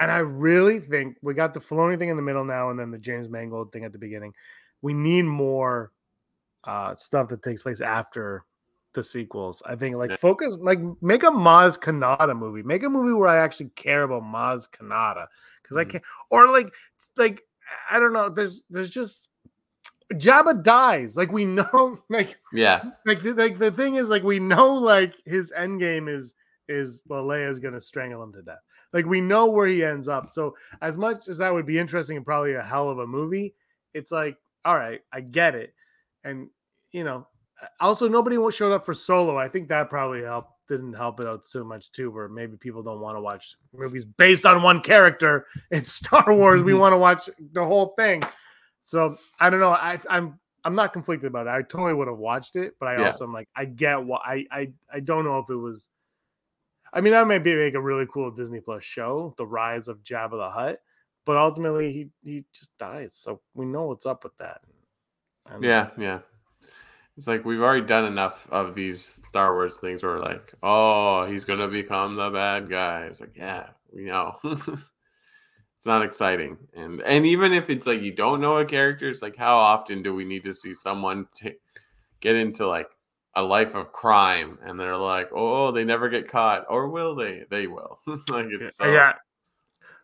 [0.00, 2.90] And I really think we got the Filoni thing in the middle now, and then
[2.90, 4.32] the James Mangold thing at the beginning.
[4.82, 5.92] We need more
[6.64, 8.44] uh, stuff that takes place after
[8.94, 9.62] the sequels.
[9.66, 10.16] I think like Yeah.
[10.16, 12.62] focus, like make a Maz Kanata movie.
[12.62, 15.26] Make a movie where I actually care about Maz Kanata
[15.62, 15.90] because I Mhm.
[15.90, 16.04] can't.
[16.30, 16.72] Or like,
[17.16, 17.42] like
[17.90, 18.28] I don't know.
[18.28, 19.28] There's there's just
[20.14, 21.16] Jabba dies.
[21.16, 22.82] Like we know, like Yeah.
[23.04, 26.34] like the, like the thing is like we know like his end game is
[26.68, 28.62] is well Leia's gonna strangle him to death.
[28.92, 30.30] Like we know where he ends up.
[30.30, 33.54] So as much as that would be interesting and probably a hell of a movie,
[33.92, 35.74] it's like all right, I get it,
[36.24, 36.48] and
[36.92, 37.26] you know,
[37.80, 39.36] also nobody showed up for Solo.
[39.38, 42.82] I think that probably helped didn't help it out so much too, where maybe people
[42.82, 45.46] don't want to watch movies based on one character.
[45.70, 46.62] in Star Wars.
[46.62, 46.78] we Mhm.
[46.80, 48.22] want to watch the whole thing.
[48.82, 49.70] So I don't know.
[49.70, 51.50] I, I'm I'm not conflicted about it.
[51.50, 53.06] I totally would have watched it, but I Yeah.
[53.06, 55.88] also am like, I get what I I I don't know if it was.
[56.92, 60.02] I mean, that may be make a really cool Disney Plus show, The Rise of
[60.04, 60.78] Jabba the Hutt,
[61.24, 64.60] but ultimately he he just dies, so we know what's up with that.
[65.46, 66.20] And- Yeah, yeah.
[67.18, 71.26] It's like we've already done enough of these Star Wars things where we're like, oh,
[71.26, 73.06] he's gonna become the bad guy.
[73.06, 74.36] It's like, yeah, we know.
[74.44, 74.90] it's
[75.84, 76.56] not exciting.
[76.76, 80.00] And and even if it's like you don't know a character, it's like how often
[80.00, 81.56] do we need to see someone t-
[82.20, 82.88] get into like
[83.34, 87.42] a life of crime and they're like, oh, they never get caught, or will they?
[87.50, 87.98] They will.
[88.06, 89.14] like it's so, yeah.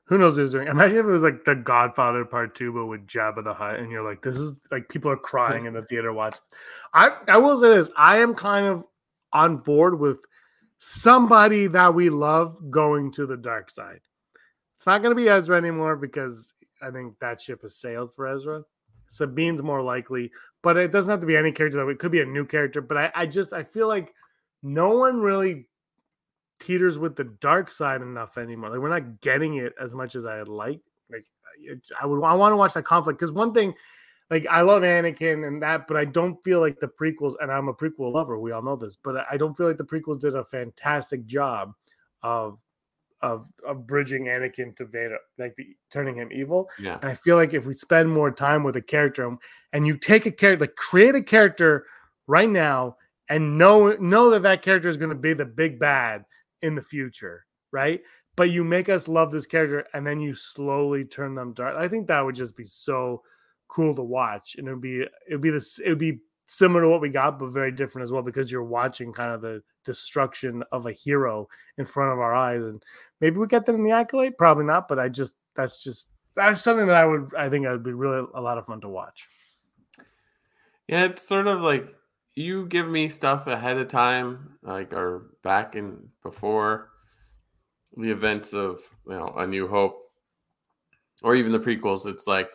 [0.07, 0.69] Who knows what he's doing?
[0.69, 3.91] Imagine if it was like The Godfather Part Two, but with Jabba the Hutt, and
[3.91, 6.13] you're like, this is like people are crying in the theater.
[6.13, 6.39] Watch.
[6.93, 8.85] I I will say this: I am kind of
[9.33, 10.19] on board with
[10.79, 14.01] somebody that we love going to the dark side.
[14.77, 18.27] It's not going to be Ezra anymore because I think that ship has sailed for
[18.27, 18.63] Ezra.
[19.09, 20.31] Sabine's more likely,
[20.63, 22.83] but it doesn't have to be any character that it could be a new character.
[22.83, 24.13] But I, I just I feel like
[24.63, 25.67] no one really
[26.65, 28.71] teeters with the dark side enough anymore.
[28.71, 30.81] Like we're not getting it as much as I'd like.
[31.11, 31.25] Like
[32.01, 33.75] I would I want to watch that conflict because one thing,
[34.31, 37.35] like I love Anakin and that, but I don't feel like the prequels.
[37.41, 38.39] And I'm a prequel lover.
[38.39, 41.27] We all know this, but I- I don't feel like the prequels did a fantastic
[41.27, 41.75] job
[42.23, 42.59] of
[43.23, 46.69] of of bridging Anakin to Vader, like the, turning him evil.
[46.79, 46.99] yeah.
[47.01, 49.39] And I feel like if we spend more time with a character and-
[49.73, 51.87] and you take a character, like create a character
[52.27, 52.97] right now
[53.31, 56.25] and know know that that character is going to be the big bad
[56.65, 58.01] in the future, right?
[58.37, 61.77] But you make us love this character and then you slowly turn them dark.
[61.77, 63.23] I think that would just be so
[63.69, 67.01] cool to watch, and it'd be it'd be this it would be similar to what
[67.01, 70.87] we got, but very different as well because you're watching kind of the destruction of
[70.87, 71.47] a hero
[71.79, 72.83] in front of our eyes, and
[73.21, 76.61] maybe we get that in the Acolyte, probably not, but I just that's just that's
[76.61, 78.89] something that I would I think it would be really a lot of fun to
[78.89, 79.29] watch.
[80.89, 81.95] Yeah, it's sort of like
[82.37, 86.91] you give me stuff ahead of time, like or back in before
[87.97, 90.11] the events of you know A New Hope,
[91.23, 92.07] or even the prequels.
[92.07, 92.51] It's like,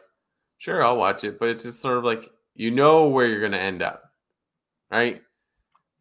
[0.57, 3.53] sure, I'll watch it, but it's just sort of like you know where you're going
[3.53, 4.03] to end up,
[4.91, 5.21] right?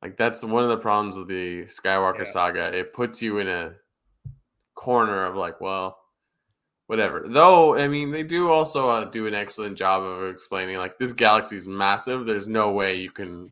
[0.03, 2.31] Like that's one of the problems with the Skywalker Yeah.
[2.33, 2.77] saga.
[2.77, 3.75] It puts you in a
[4.75, 5.99] corner of like, well,
[6.87, 7.25] whatever.
[7.27, 11.13] Though, I mean, they do also uh, do an excellent job of explaining like this
[11.13, 12.27] galaxy is massive.
[12.27, 13.51] There's no way you can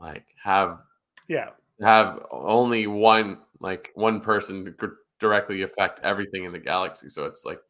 [0.00, 0.80] like have
[1.28, 1.50] Yeah.
[1.80, 4.74] have only one like one person
[5.18, 7.08] directly affect everything in the galaxy.
[7.08, 7.60] So it's like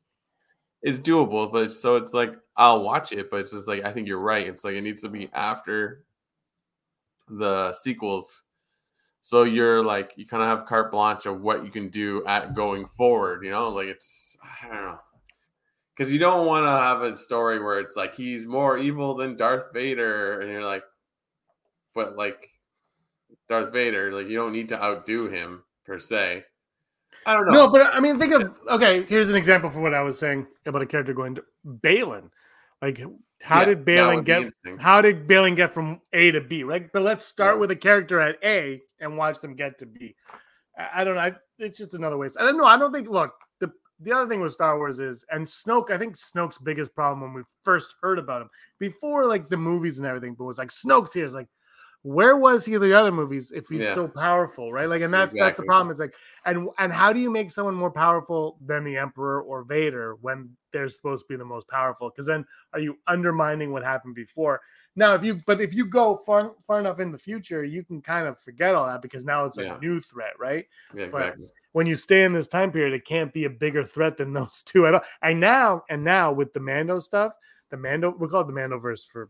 [0.83, 4.07] it's doable, but so it's like I'll watch it, but it's just like I think
[4.07, 4.47] you're right.
[4.47, 6.05] It's like it needs to be after
[7.29, 8.45] the sequels.
[9.23, 12.55] So you're like you kind of have carte blanche of what you can do at
[12.55, 13.69] going forward, you know?
[13.71, 15.01] Like it's I don't know.
[15.97, 19.37] Cuz you don't want to have a story where it's like he's more evil than
[19.37, 20.85] Darth Vader and you're like
[21.95, 22.49] but like
[23.49, 26.45] Darth Vader, like you don't need to outdo him per se.
[27.27, 27.53] I don't know.
[27.53, 29.03] No, but I mean, think of okay.
[29.05, 32.31] Here's an example for what I was saying about a character going to Baylan.
[32.81, 33.01] Like,
[33.43, 34.53] how Yeah, did Baylan get?
[34.79, 36.63] How did Baylan get from A to B?
[36.63, 37.61] Right, but let's start Yeah.
[37.61, 40.15] with a character at A and watch them get to B.
[40.79, 41.21] I, I don't know.
[41.21, 42.29] I, it's just another way.
[42.39, 42.65] I don't know.
[42.65, 43.09] I don't think.
[43.09, 45.91] Look, the the other thing with Star Wars is, and Snoke.
[45.91, 49.99] I think Snoke's biggest problem when we first heard about him before, like the movies
[49.99, 51.49] and everything, but was like Snoke's here is like,
[52.03, 53.95] where was he in the other movies if he's Yeah.
[53.95, 54.89] so powerful, right?
[54.89, 55.91] Like, and that's that's the problem.
[55.91, 56.15] It's like,
[56.47, 60.49] and and how do you make someone more powerful than the Emperor or Vader when
[60.73, 62.09] they're supposed to be the most powerful?
[62.09, 64.61] Because then are you undermining what happened before?
[64.97, 68.01] Now, if you but if you go far far enough in the future, you can
[68.01, 69.77] kind of forget all that because now it's like Yeah.
[69.77, 70.67] a new threat, right?
[70.95, 71.47] Yeah, but- exactly.
[71.73, 74.63] When you stay in this time period, it can't be a bigger threat than those
[74.65, 75.03] two at all.
[75.23, 77.33] And now, and now with the Mando stuff,
[77.71, 79.29] the Mando we call it the Mandoverse for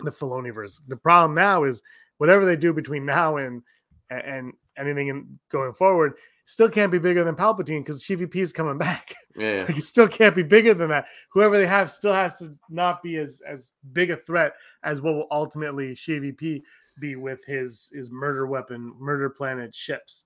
[0.00, 0.80] the Filoniverse.
[0.86, 1.82] The problem now is
[2.18, 3.62] whatever they do between now and
[4.10, 6.14] and anything in going forward
[6.48, 9.14] still can't be bigger than Palpatine because GVP is coming back.
[9.36, 9.66] Yeah.
[9.68, 11.06] Like it still can't be bigger than that.
[11.30, 15.14] Whoever they have still has to not be as as big a threat as what
[15.14, 16.62] will ultimately GVP
[17.00, 20.24] be with his his murder weapon, murder planet ships.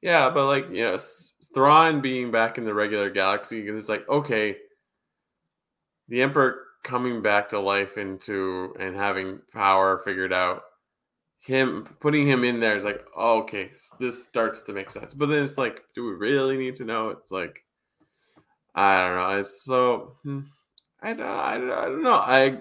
[0.00, 0.98] Yeah, but like you know,
[1.52, 4.56] Thrawn being back in the regular galaxy, because it's like okay,
[6.08, 10.62] the Emperor coming back to life into and having power figured out.
[11.40, 15.14] Him putting him in there is like, oh, okay, this starts to make sense.
[15.14, 17.08] But then it's like, do we really need to know?
[17.08, 17.64] It's like,
[18.74, 19.38] I don't know.
[19.38, 20.40] It's so hmm,
[21.02, 22.14] I don't, I don't, I don't know.
[22.14, 22.58] I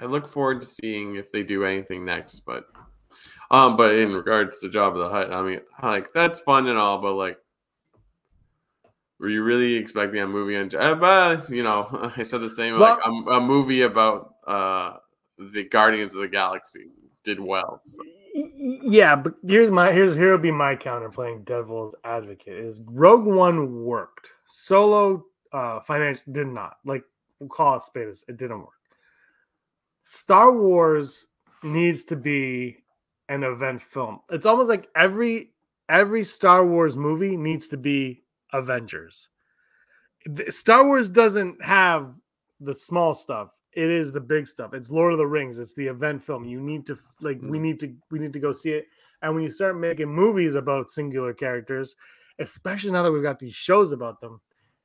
[0.00, 2.66] I look forward to seeing if they do anything next, but
[3.50, 6.98] um, but in regards to Jabba the Hutt, I mean, like that's fun and all,
[6.98, 7.38] but like,
[9.18, 10.74] were you really expecting a movie on?
[10.74, 12.78] Uh, you know, I said the same.
[12.78, 14.94] like a, a movie about uh
[15.38, 16.86] the Guardians of the Galaxy
[17.24, 17.82] did well.
[17.84, 18.02] So.
[18.34, 23.24] Yeah, but here's my here's here will be my counter playing devil's advocate is Rogue
[23.24, 24.30] One worked.
[24.48, 26.76] Solo uh financial did not.
[26.84, 27.02] Like
[27.40, 28.08] we'll call it spade.
[28.28, 28.70] It didn't work.
[30.04, 31.26] Star Wars
[31.62, 32.78] needs to be
[33.28, 34.20] an event film.
[34.30, 35.50] It's almost like every
[35.88, 39.28] every Star Wars movie needs to be Avengers.
[40.48, 42.14] Star Wars doesn't have
[42.60, 43.52] the small stuff.
[43.72, 44.74] It is the big stuff.
[44.74, 45.58] It's Lord of the Rings.
[45.58, 46.44] It's the event film.
[46.44, 47.62] You need to like we Mm.
[47.62, 48.86] need to we need to go see it.
[49.22, 51.94] And when you start making movies about singular characters,
[52.38, 54.40] especially now that we've got these shows about them,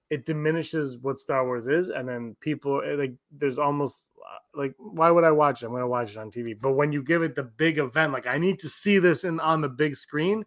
[0.10, 1.90] it diminishes what Star Wars is.
[1.90, 5.66] And then people eh, like there's almost uh, like why would I watch it?
[5.68, 6.54] I'm gonna watch it on TV.
[6.60, 9.40] But when you give it the big event, like I need to see this in
[9.40, 10.46] on the big screen,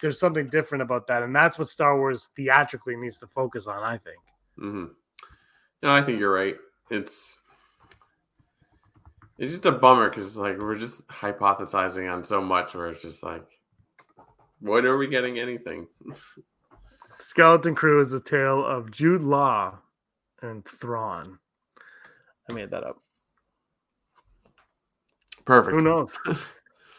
[0.00, 1.22] there's something different about that.
[1.22, 4.18] And that's what Star Wars theatrically needs to focus on, I think.
[4.58, 4.86] Mm-hmm.
[5.82, 6.56] No, I think you're right.
[6.90, 7.40] It's
[9.38, 13.22] it's just a bummer because like we're just hypothesizing on so much where it's just
[13.22, 13.44] like,
[14.60, 15.38] what are we getting?
[15.38, 15.86] Anything?
[17.18, 19.78] Skeleton Crew is a tale of Jude Law
[20.42, 21.38] and Thrawn.
[22.50, 22.98] I made that up.
[25.44, 25.76] Perfect.
[25.76, 26.16] Who knows?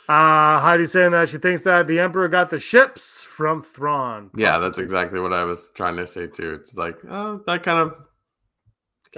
[0.08, 4.30] Uh Heidi saying that she thinks that the Emperor got the ships from Thrawn.
[4.36, 6.54] Yeah, that's exactly what I was trying to say too.
[6.54, 7.96] It's like, oh, that kind of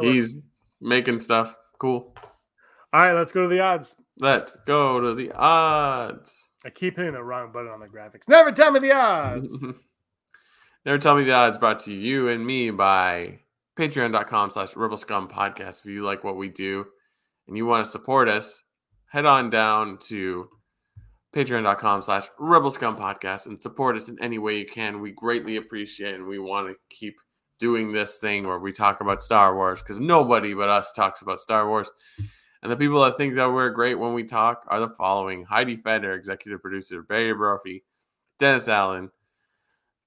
[0.01, 0.35] he's
[0.81, 2.15] making stuff cool.
[2.91, 3.95] All right, let's go to the odds.
[4.17, 6.49] Let's go to the odds.
[6.65, 8.27] I keep hitting the wrong button on the graphics.
[8.27, 9.55] Never tell me the odds.
[10.85, 13.39] Never tell me the odds brought to you and me by
[13.77, 15.81] patreon.com slash rebel scum podcast.
[15.81, 16.85] If you like what we do
[17.47, 18.61] and you want to support us,
[19.11, 20.49] head on down to
[21.33, 25.01] patreon.com slash rebel scum podcast and support us in any way you can.
[25.01, 27.15] We greatly appreciate and we want to keep
[27.59, 31.39] doing this thing where we talk about Star Wars because nobody but us talks about
[31.39, 31.89] Star Wars.
[32.61, 35.77] And the people that think that we're great when we talk are the following Heidi
[35.77, 37.83] Feder, executive producer, Barry Brophy,
[38.37, 39.11] Dennis Allen,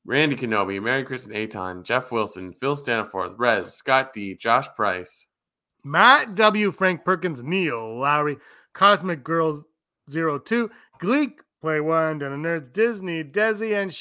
[0.04, 5.28] Randy Kenobi, Mary Kristen Aton, Jeff Wilson, Phil Staniforth, Rez, Scott D, Josh Price,
[5.85, 8.37] Matt W, Frank Perkins, Neil Lowry,
[8.72, 9.62] Cosmic Girls
[10.11, 10.70] 02,
[11.03, 13.93] Gleek, Play One, Dana Nerds, Disney, Desi, and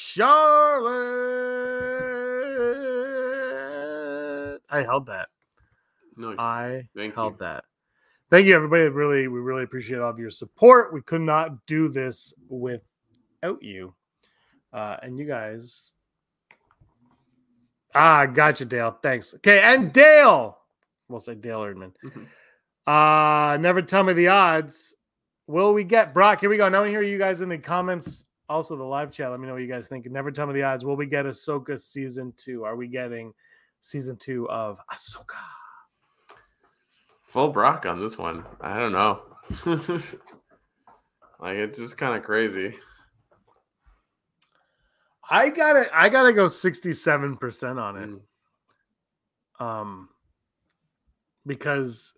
[3.51, 4.61] Charlotte.
[4.69, 5.29] I held that.
[6.15, 6.35] Nice.
[6.37, 7.37] I Thank held you.
[7.39, 7.63] that.
[8.29, 8.83] Thank you, everybody.
[8.89, 10.93] Really, we really appreciate all of your support.
[10.93, 13.95] We could not do this without you.
[14.71, 15.93] Uh, and you guys.
[17.95, 18.97] Ah, gotcha, Dale.
[19.01, 19.33] Thanks.
[19.33, 20.57] Okay, and Dale.
[21.09, 21.93] We'll say Dale Erdman.
[22.03, 22.27] Mhm.
[22.85, 24.95] Uh, never tell me the odds.
[25.47, 26.39] Will we get Brock?
[26.41, 26.69] Here we go.
[26.69, 28.25] Now we hear you guys in the comments.
[28.47, 29.31] Also, the live chat.
[29.31, 30.09] Let me know what you guys think.
[30.09, 30.83] Never tell me the odds.
[30.83, 32.63] Will we get Ahsoka season two?
[32.63, 33.33] Are we getting
[33.81, 35.37] season two of Ahsoka?
[37.23, 38.43] Full Brock on this one.
[38.59, 39.21] I don't know.
[41.39, 42.75] like it's just kind of crazy.
[45.29, 48.09] I gotta I gotta go 67% on it.
[49.61, 49.65] Mm.
[49.65, 50.09] Um
[51.47, 52.13] because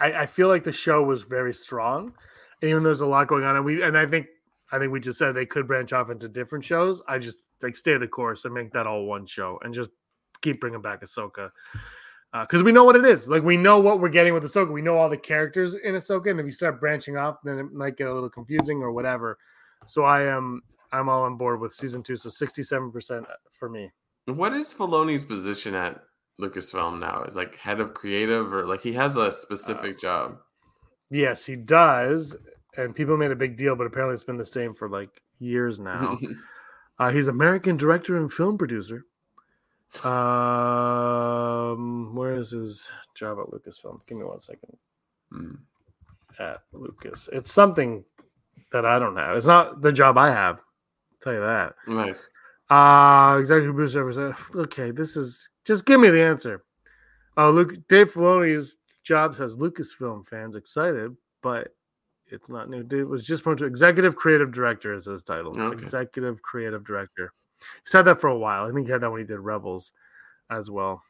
[0.00, 2.12] I, I feel like the show was very strong.
[2.60, 4.26] And even though there's a lot going on, and we and I think
[4.72, 7.02] I think we just said they could branch off into different shows.
[7.08, 9.90] I just like stay the course and make that all one show and just
[10.40, 11.50] keep bringing back Ahsoka.
[12.32, 13.28] Uh, because we know what it is.
[13.28, 14.72] Like we know what we're getting with Ahsoka.
[14.72, 17.72] We know all the characters in Ahsoka, and if you start branching off, then it
[17.72, 19.38] might get a little confusing or whatever.
[19.86, 22.16] So I am I'm all on board with season two.
[22.16, 23.90] So 67% for me.
[24.26, 26.02] What is Filoni's position at
[26.40, 27.22] Lucasfilm now?
[27.22, 30.38] Is like head of creative or like he has a specific job?
[31.10, 32.36] Yes, he does.
[32.76, 35.78] And people made a big deal, but apparently it's been the same for like years
[35.92, 36.18] now.
[36.98, 39.04] uh, he's American director and film producer.
[40.04, 44.00] Um, where is his job at Lucasfilm?
[44.06, 44.76] Give me one second.
[45.32, 45.58] Mm.
[46.40, 48.04] At Lucas, it's something
[48.72, 49.36] that I don't have.
[49.36, 50.56] It's not the job I have.
[50.56, 51.74] I'll tell you that.
[51.86, 52.28] Nice.
[52.74, 54.04] Uh executive producer.
[54.04, 54.50] representative.
[54.56, 56.64] Okay, this is just give me the answer.
[57.36, 61.74] Oh, Luke Dave Filoni's job says Lucasfilm fans excited, but
[62.26, 62.86] it's not new.
[62.90, 65.58] It was just promoted to executive creative director is his title.
[65.58, 65.82] Okay.
[65.82, 67.32] Executive creative director.
[67.84, 68.64] He's had that for a while.
[68.64, 69.92] I think he had that when he did Rebels
[70.50, 71.02] as well.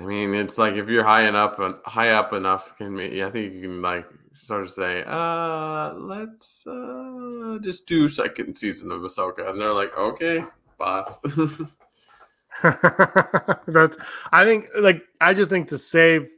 [0.00, 3.62] I mean, it's like if you're high enough, high up enough, can I think you
[3.62, 4.06] can like
[4.38, 9.96] sort of say, uh, let's uh, just do second season of Ahsoka, and they're like,
[9.96, 10.44] okay,
[10.78, 11.18] boss.
[12.62, 13.96] That's
[14.32, 16.28] I think like I just think to save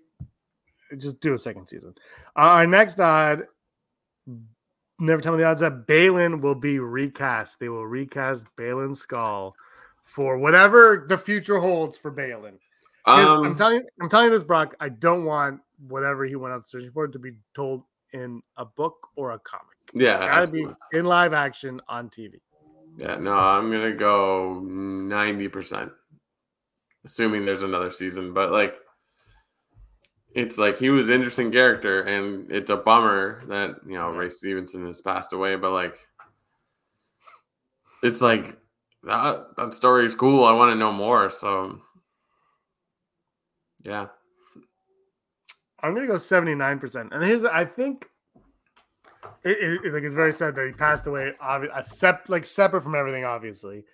[0.98, 1.94] just do a second season.
[2.36, 3.44] Uh, our next odd
[4.98, 7.58] never tell me the odds that Baylan will be recast.
[7.58, 9.52] They will recast Baylan Skoll
[10.04, 12.58] for whatever the future holds for Baylan.
[13.04, 14.74] 'Cause I'm um, telling you, I'm telling you this, Brock.
[14.78, 19.08] I don't want whatever he went out searching for to be told in a book
[19.16, 19.66] or a comic.
[19.94, 20.74] yeah, Gotta absolutely.
[20.92, 22.40] be in live action on TV.
[22.96, 23.16] yeah.
[23.16, 25.92] No, I'm gonna go ninety percent,
[27.04, 28.32] assuming there's another season.
[28.32, 28.76] But like,
[30.34, 34.18] it's like he was an interesting character, and it's a bummer that you know mm-hmm.
[34.18, 35.56] Ray Stevenson has passed away.
[35.56, 35.98] But like,
[38.02, 38.56] it's like
[39.04, 40.44] that that story is cool.
[40.44, 41.30] I want to know more.
[41.30, 41.80] So,
[43.82, 44.06] yeah.
[45.82, 47.12] I'm gonna go 79%.
[47.12, 48.06] And here's the I think
[49.44, 52.82] it, it- like it's very sad that he passed away, obvi- uh, sep- like separate
[52.82, 53.84] from everything, obviously.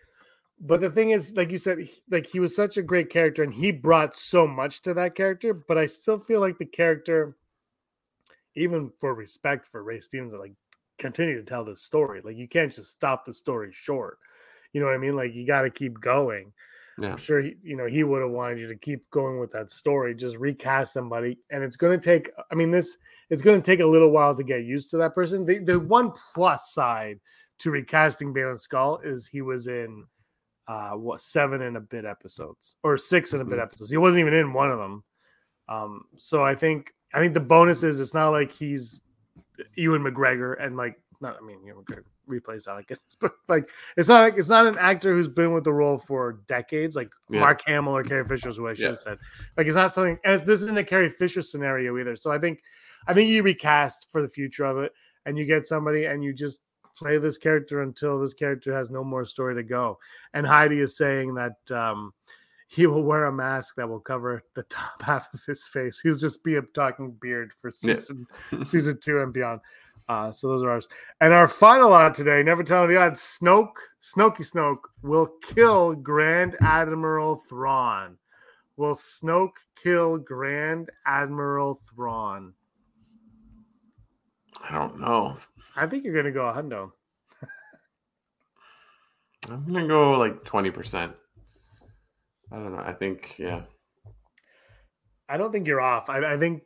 [0.59, 3.42] But the thing is, like you said, he- like he was such a great character
[3.42, 5.53] and he brought so much to that character.
[5.55, 7.37] But I still feel like the character,
[8.57, 10.55] even for respect for Ray Stevenson, like
[10.99, 12.20] continue to tell the story.
[12.25, 14.18] Like you can't just stop the story short.
[14.72, 15.14] You know what I mean?
[15.16, 16.53] Like you got to keep going.
[16.98, 17.11] Yeah.
[17.11, 19.70] I'm sure he, you know he would have wanted you to keep going with that
[19.70, 20.14] story.
[20.14, 22.30] Just recast somebody, and it's going to take.
[22.50, 22.96] I mean, this
[23.28, 25.44] it's going to take a little while to get used to that person.
[25.44, 27.20] The the one plus side
[27.59, 30.04] to recasting Baylan Skoll is he was in
[30.68, 33.62] uh what seven and a bit episodes or six and a bit Mhm.
[33.62, 33.90] episodes.
[33.90, 35.04] He wasn't even in one of them.
[35.68, 39.00] Um, so I think I think the bonus is it's not like he's
[39.76, 44.23] Ewan McGregor and like not I mean Ewan McGregor replays Alec, but like it's not
[44.23, 47.41] like it's not an actor who's been with the role for decades, like Yeah.
[47.41, 48.89] Mark Hamill or Carrie Fisher is who I should Yeah.
[48.91, 49.18] have said.
[49.57, 52.16] Like it's not something and this isn't a Carrie Fisher scenario either.
[52.16, 52.62] So I think
[53.07, 54.93] I think you recast for the future of it
[55.27, 56.61] and you get somebody and you just
[56.97, 59.99] play this character until this character has no more story to go.
[60.35, 62.12] And Heidi is saying that um
[62.68, 66.01] he will wear a mask that will cover the top half of his face.
[66.01, 67.99] He'll just be a talking beard for Yeah.
[67.99, 68.27] season
[68.66, 69.61] season two and beyond.
[70.09, 70.88] Uh, so those are ours.
[71.20, 76.57] And our final odd today, never telling the odds, Snoke, Snokey Snoke will kill Grand
[76.61, 78.16] Admiral Thrawn.
[78.76, 82.52] Will Snoke kill Grand Admiral Thrawn?
[84.62, 85.36] I don't know.
[85.76, 86.92] I think you're gonna go a hundo.
[89.50, 91.12] I'm gonna go like twenty percent.
[92.52, 92.82] I don't know.
[92.84, 93.62] I think yeah.
[95.28, 96.09] I don't think you're off.
[96.09, 96.62] I, I think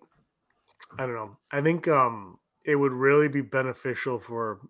[0.98, 1.36] I don't know.
[1.50, 4.60] I think um it would really be beneficial for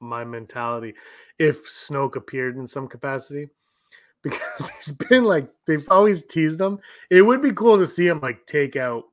[0.00, 0.94] my mentality
[1.38, 3.48] if Snoke appeared in some capacity
[4.22, 6.78] because he's been like they've always teased him.
[7.10, 9.04] It would be cool to see him like take out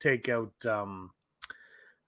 [0.00, 1.10] take out um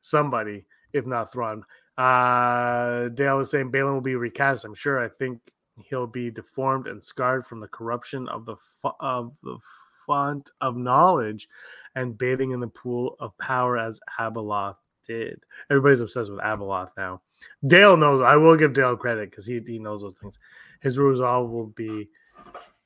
[0.03, 1.65] somebody if not Thrawn.
[1.97, 4.65] Uh Dale is saying Baylan will be recast.
[4.65, 4.99] I'm sure.
[4.99, 5.41] I think
[5.85, 9.59] he'll be deformed and scarred from the corruption of the fu- of the
[10.07, 11.49] font of knowledge
[11.97, 14.77] and bathing in the pool of power as Abeloth
[15.09, 15.41] did.
[15.71, 17.21] Everybody's obsessed with Abeloth now.
[17.67, 18.21] Dale knows.
[18.21, 20.39] I will give Dale credit because he, he knows those things.
[20.81, 22.09] His resolve will be,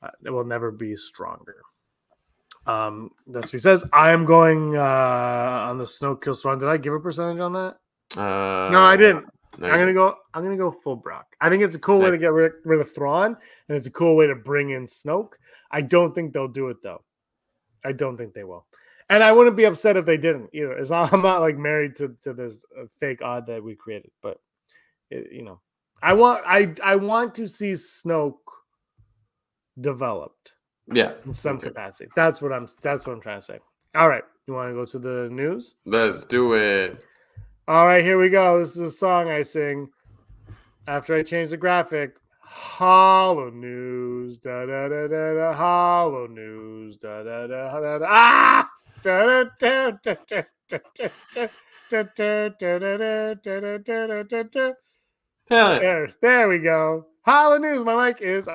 [0.01, 1.57] uh, it will never be stronger.
[2.65, 3.83] Um, that's what he says.
[3.91, 6.59] I am going uh, on the Snoke kill Thrawn.
[6.59, 7.77] Did I give a percentage on that?
[8.17, 9.25] Uh, No, I didn't.
[9.57, 10.15] no, I'm gonna go.
[10.33, 11.25] I'm gonna go full Brock.
[11.41, 13.35] I think it's a cool way to get rid, rid of Thrawn,
[13.67, 15.33] and it's a cool way to bring in Snoke.
[15.71, 17.03] I don't think they'll do it though.
[17.83, 18.65] I don't think they will,
[19.13, 20.75] and I wouldn't be upset if they didn't either.
[20.89, 24.39] Not, I'm not like married to to this uh, fake odd that we created, but
[25.11, 25.61] it, you know,
[26.01, 28.37] I want I I want to see Snoke
[29.79, 30.53] developed
[30.91, 31.13] Yeah.
[31.25, 32.09] in some capacity.
[32.15, 32.67] That's what I'm.
[32.81, 33.59] That's what I'm trying to say.
[33.95, 35.75] All right, you want to go to the news?
[35.85, 37.05] Let's do it.
[37.67, 38.59] All right, here we go.
[38.59, 39.89] This is a song I sing
[40.87, 42.15] after I change the graphic.
[42.41, 45.53] Hollow news, da da da da da.
[45.53, 48.05] Hollow news, da da da da da.
[48.09, 48.69] Ah,
[55.49, 57.05] there, there we go.
[57.25, 58.47] Holla News, my mic is.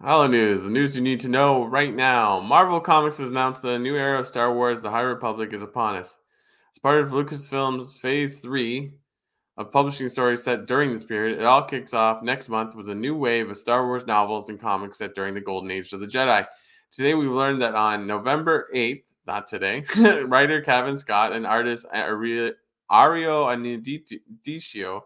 [0.00, 2.40] Holla News, the news you need to know right now.
[2.40, 5.62] Marvel Comics has announced that a new era of Star Wars The High Republic is
[5.62, 6.18] upon us.
[6.74, 8.92] As part of Lucasfilm's Phase 3
[9.56, 12.94] of publishing stories set during this period, it all kicks off next month with a
[12.94, 16.06] new wave of Star Wars novels and comics set during the Golden Age of the
[16.06, 16.46] Jedi.
[16.90, 19.84] Today, we've learned that on November 8th, not today,
[20.26, 22.52] writer Cavan Scott and artist Ario
[22.90, 25.00] Anindito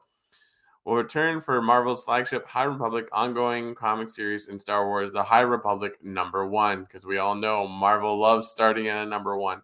[0.85, 5.41] will return for Marvel's flagship High Republic ongoing comic series in Star Wars, The High
[5.41, 9.63] Republic number one, because we all know Marvel loves starting at a number one.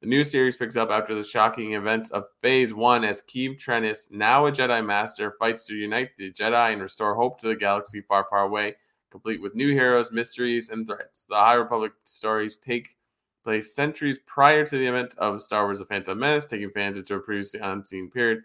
[0.00, 4.10] The new series picks up after the shocking events of Phase 1 as Keeve Trennis,
[4.10, 8.00] now a Jedi Master, fights to unite the Jedi and restore hope to the galaxy
[8.00, 8.74] far, far away,
[9.12, 11.24] complete with new heroes, mysteries, and threats.
[11.28, 12.96] The High Republic stories take
[13.42, 17.14] place centuries prior to the event of Star Wars The Phantom Menace, taking fans into
[17.14, 18.42] a previously unseen period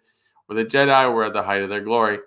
[0.48, 2.20] where the Jedi were at the height of their glory.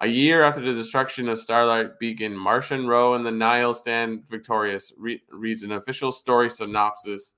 [0.00, 4.92] A year after the destruction of Starlight Beacon, Marchion Ro and the Nihil stand victorious,
[4.96, 7.34] re- reads an official story synopsis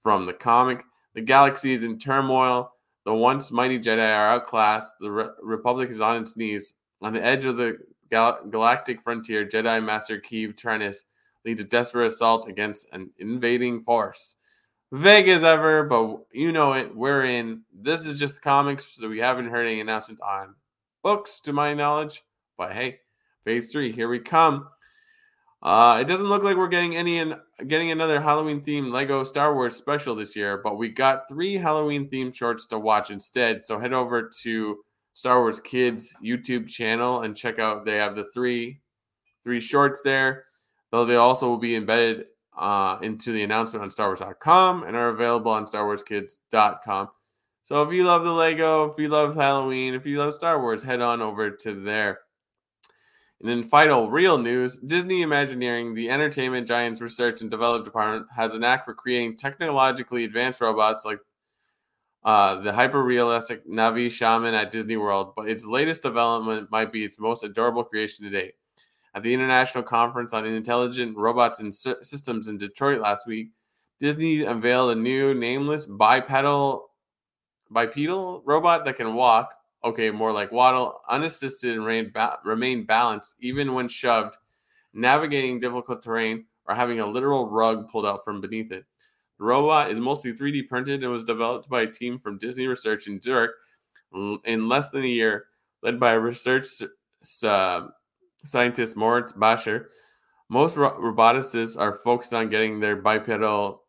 [0.00, 0.82] from the comic.
[1.14, 2.72] The galaxy is in turmoil.
[3.04, 4.92] The once mighty Jedi are outclassed.
[5.00, 6.74] The Re- Republic is on its knees.
[7.02, 7.76] On the edge of the
[8.10, 11.02] gal- galactic frontier, Jedi Master Keeve Trennis
[11.44, 14.36] leads a desperate assault against an invading force
[14.92, 16.94] vague as ever, but you know it.
[16.94, 17.62] We're in.
[17.72, 20.54] This is just the comics, so we haven't heard any announcement on
[21.02, 22.24] books, to my knowledge.
[22.56, 23.00] But hey,
[23.44, 24.68] phase three, here we come.
[25.62, 27.34] Uh, it doesn't look like we're getting any in,
[27.66, 32.08] getting another Halloween themed Lego Star Wars special this year, but we got three Halloween
[32.08, 33.62] themed shorts to watch instead.
[33.64, 34.78] So head over to
[35.12, 37.84] Star Wars Kids YouTube channel and check out.
[37.84, 38.80] They have the three
[39.44, 40.44] three shorts there,
[40.90, 42.26] though they also will be embedded
[42.56, 47.08] uh, into the announcement on StarWars.com and are available on StarWarsKids.com.
[47.62, 50.82] So if you love the Lego, if you love Halloween, if you love Star Wars,
[50.82, 52.20] head on over to there.
[53.40, 58.54] And in final real news, Disney Imagineering, the entertainment giant's research and development department, has
[58.54, 61.20] a knack for creating technologically advanced robots like
[62.22, 65.32] uh, the hyper realistic Na'vi Shaman at Disney World.
[65.36, 68.54] But its latest development might be its most adorable creation to date.
[69.14, 73.50] At the International Conference on Intelligent Robots and Sy- Systems in Detroit last week,
[73.98, 76.90] Disney unveiled a new nameless bipedal
[77.70, 79.54] bipedal robot that can walk,
[79.84, 84.36] okay, more like waddle, unassisted and remain, ba- remain balanced even when shoved,
[84.92, 88.84] navigating difficult terrain, or having a literal rug pulled out from beneath it.
[89.38, 93.06] The robot is mostly 3D printed and was developed by a team from Disney Research
[93.06, 93.52] in Zurich
[94.44, 95.46] in less than a year,
[95.82, 96.66] led by a research
[97.42, 97.86] uh,
[98.44, 99.86] scientist Moritz Bächer.
[100.48, 103.84] Most ro- roboticists are focused on getting their bipedal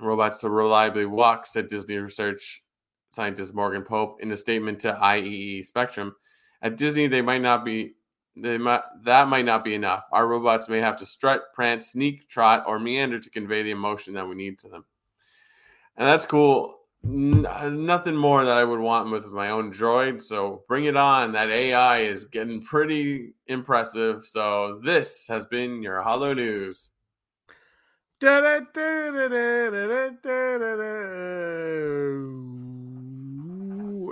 [0.00, 2.62] robots to reliably walk, said Disney Research
[3.10, 6.14] scientist Morgan Pope in a statement to IEEE Spectrum.
[6.62, 7.94] At Disney, they might not be
[8.36, 10.04] they might that might not be enough.
[10.12, 14.14] Our robots may have to strut, prance, sneak, trot, or meander to convey the emotion
[14.14, 14.84] that we need to them.
[15.96, 16.77] And that's cool.
[17.04, 17.46] N-
[17.86, 20.20] nothing more that I would want with my own droid.
[20.22, 21.32] So bring it on.
[21.32, 24.24] That AI is getting pretty impressive.
[24.24, 26.90] So this has been your Hollow News.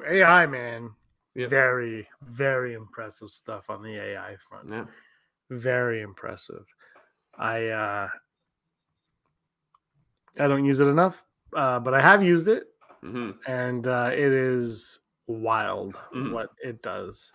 [0.08, 0.90] AI man,
[1.34, 1.50] Yep.
[1.50, 4.70] very very impressive stuff on the AI front.
[4.70, 4.84] Yeah.
[5.50, 6.64] Very impressive.
[7.36, 8.08] I uh
[10.38, 11.24] I don't use it enough,
[11.54, 12.68] uh, but I have used it,
[13.06, 16.32] hmm and uh, it is wild Mhm.
[16.32, 17.32] what it does.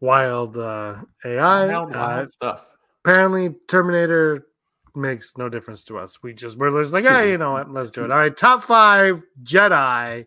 [0.00, 1.68] Wild uh, AI.
[1.68, 2.66] Wild, uh, wild stuff.
[3.04, 4.46] apparently Terminator
[4.94, 6.22] makes no difference to us.
[6.22, 7.70] We just we're just like, hey, you know what?
[7.70, 8.10] Let's do it.
[8.10, 10.26] All right, top five Jedi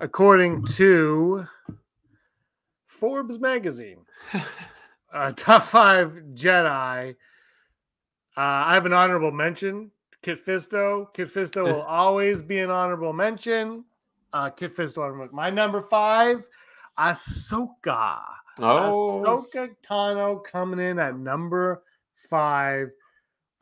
[0.00, 1.46] according to
[2.86, 4.04] Forbes magazine.
[5.10, 7.10] Uh, top five Jedi.
[8.36, 9.90] Uh, I have an honorable mention.
[10.28, 11.06] Kit Fisto.
[11.14, 13.82] Kit Fisto will always be an honorable mention.
[14.34, 14.98] Uh, Kit Fisto.
[15.02, 16.42] honorable- My number five,
[16.98, 18.18] Ahsoka.
[18.60, 21.82] Oh, Ahsoka Tano coming in at number
[22.14, 22.88] five.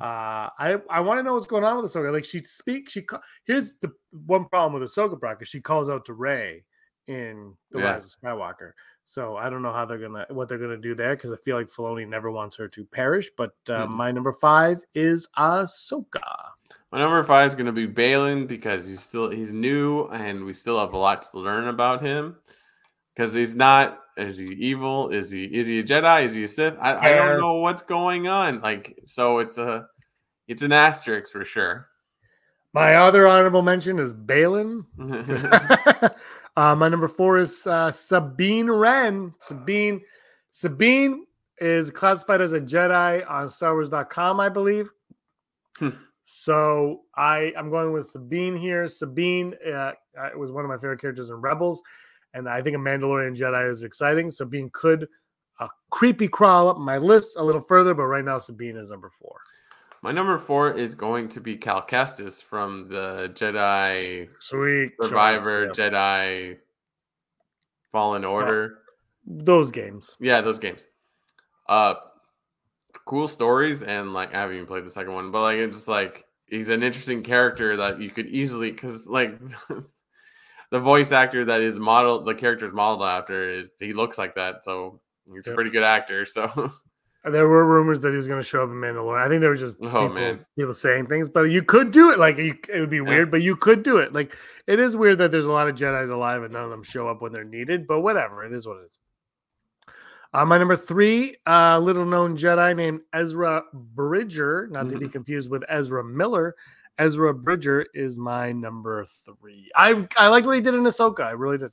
[0.01, 2.12] Uh, I I want to know what's going on with Ahsoka.
[2.12, 3.93] Like she speaks, she ca- here's the
[4.27, 6.64] one problem with Ahsoka Brock is she calls out to Rey
[7.07, 7.93] in the Yeah.
[7.93, 8.73] Rise of Skywalker.
[9.05, 11.57] So I don't know how they're gonna what they're gonna do there because I feel
[11.57, 13.31] like Filoni never wants her to perish.
[13.37, 13.91] But uh, Mhm.
[13.91, 16.25] my number five is Ahsoka.
[16.97, 20.55] My number five is going to be Baylan because he's still he's new and we
[20.55, 22.36] still have a lot to learn about him.
[23.14, 25.11] Because he's not is he evil?
[25.11, 26.24] Is he is he a Jedi?
[26.24, 26.72] Is he a Sith?
[26.80, 28.62] I, I don't know what's going on.
[28.62, 29.86] Like so, it's a
[30.49, 31.86] it's an asterisk for sure.
[32.72, 34.86] My other honorable mention is Baylan.
[36.57, 39.34] uh, my number four is uh, Sabine Wren.
[39.38, 40.01] Sabine,
[40.51, 41.26] Sabine
[41.59, 44.88] is classified as a Jedi on StarWars.com, I believe.
[46.47, 48.86] So I I'm going with Sabine here.
[48.86, 51.82] Sabine uh, uh, was one of my favorite characters in Rebels,
[52.34, 54.30] and I think a Mandalorian Jedi is exciting.
[54.30, 55.09] Sabine could
[55.59, 59.11] uh, creepy crawl up my list a little further, but right now Sabine is number
[59.18, 59.40] four.
[60.03, 65.76] My number four is going to be Cal Kestis from the Jedi Sweet Survivor, choice,
[65.76, 65.90] yeah.
[65.90, 66.57] Jedi
[67.90, 68.78] Fallen Order.
[69.26, 70.16] Those games.
[70.20, 70.86] Yeah, those games.
[71.68, 71.94] Uh
[73.05, 75.88] cool stories and like I haven't even played the second one, but like it's just
[75.88, 79.38] like he's an interesting character that you could easily cuz like
[80.70, 84.34] the voice actor that is modeled the character is modeled after is, he looks like
[84.34, 85.01] that, so
[85.32, 86.70] he's a pretty good actor, so
[87.28, 89.26] There were rumors that he was going to show up in Mandalorian.
[89.26, 90.47] I think they were just Oh, people, man.
[90.57, 92.20] people saying things, but you could do it.
[92.20, 94.12] Like you, it would be weird, but you could do it.
[94.12, 94.36] Like
[94.68, 97.09] it is weird that there's a lot of Jedi's alive and none of them show
[97.09, 97.88] up when they're needed.
[97.88, 99.01] But whatever, it is what it is.
[100.37, 105.49] Uh, my number three, uh, little known Jedi named Ezra Bridger, not to be confused
[105.49, 106.55] with Ezra Miller.
[106.99, 109.70] Ezra Bridger is my number three.
[109.74, 111.20] I I liked what he did in Ahsoka.
[111.20, 111.72] I really did.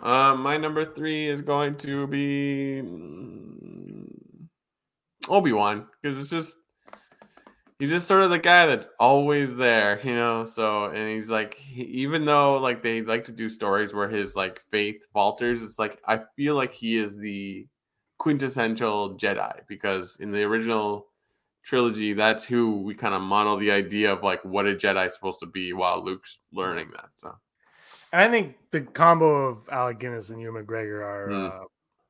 [0.00, 2.78] Uh, my number three is going to be
[5.28, 6.58] Obi Wan because it's just
[7.78, 10.44] he's just sort of the guy that's always there, you know.
[10.44, 14.34] So and he's like, he, even though like they like to do stories where his
[14.36, 17.66] like faith falters, it's like I feel like he is the
[18.18, 21.06] quintessential Jedi because in the original
[21.62, 25.14] trilogy, that's who we kind of model the idea of like what a Jedi is
[25.14, 27.10] supposed to be while Luke's learning that.
[27.16, 27.34] So
[28.12, 31.62] And I think the combo of Alec Guinness and Ewan McGregor are Mm.
[31.62, 31.64] uh,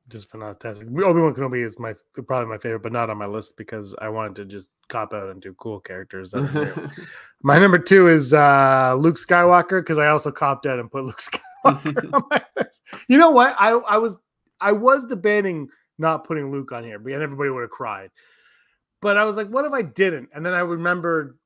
[0.09, 0.87] just fantastic.
[0.87, 1.93] Obi Wan Kenobi is my
[2.27, 5.29] probably my favorite, but not on my list because I wanted to just cop out
[5.29, 6.33] and do cool characters.
[7.41, 11.21] My number two is uh, Luke Skywalker because I also copped out and put Luke
[11.21, 12.81] Skywalker on my list.
[13.07, 13.55] You know what?
[13.57, 14.19] I I was
[14.59, 18.11] I was debating not putting Luke on here, but and everybody would have cried.
[19.01, 20.29] But I was like, what if I didn't?
[20.33, 21.37] And then I remembered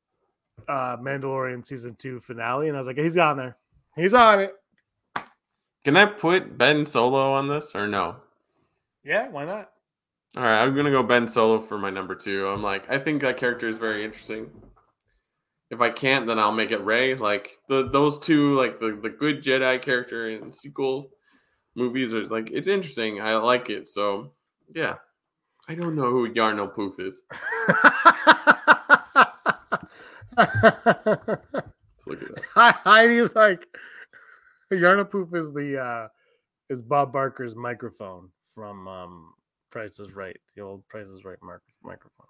[0.68, 3.58] uh Mandalorian season two finale, and I was like, he's on there.
[3.96, 4.56] He's on it.
[5.86, 8.16] Can I put Ben Solo on this or no?
[9.04, 9.70] Yeah, why not?
[10.36, 12.48] All right, I'm gonna go Ben Solo for my number two.
[12.48, 14.50] I'm like, I think that character is very interesting.
[15.70, 17.14] If I can't, then I'll make it Rey.
[17.16, 21.12] Like the those two, like the the good Jedi character in sequel
[21.76, 23.22] movies is like it's interesting.
[23.22, 23.90] I like it.
[23.90, 24.34] So
[24.74, 24.96] yeah,
[25.68, 27.24] I don't know who Yarno Poof is.
[30.36, 32.82] Let's look at that.
[32.84, 33.68] Heidi's like
[34.72, 36.08] Yarna Poof is the uh
[36.70, 39.34] is Bob Barker's microphone from um
[39.72, 42.28] Price is Right, the old Price is Right mark- microphone.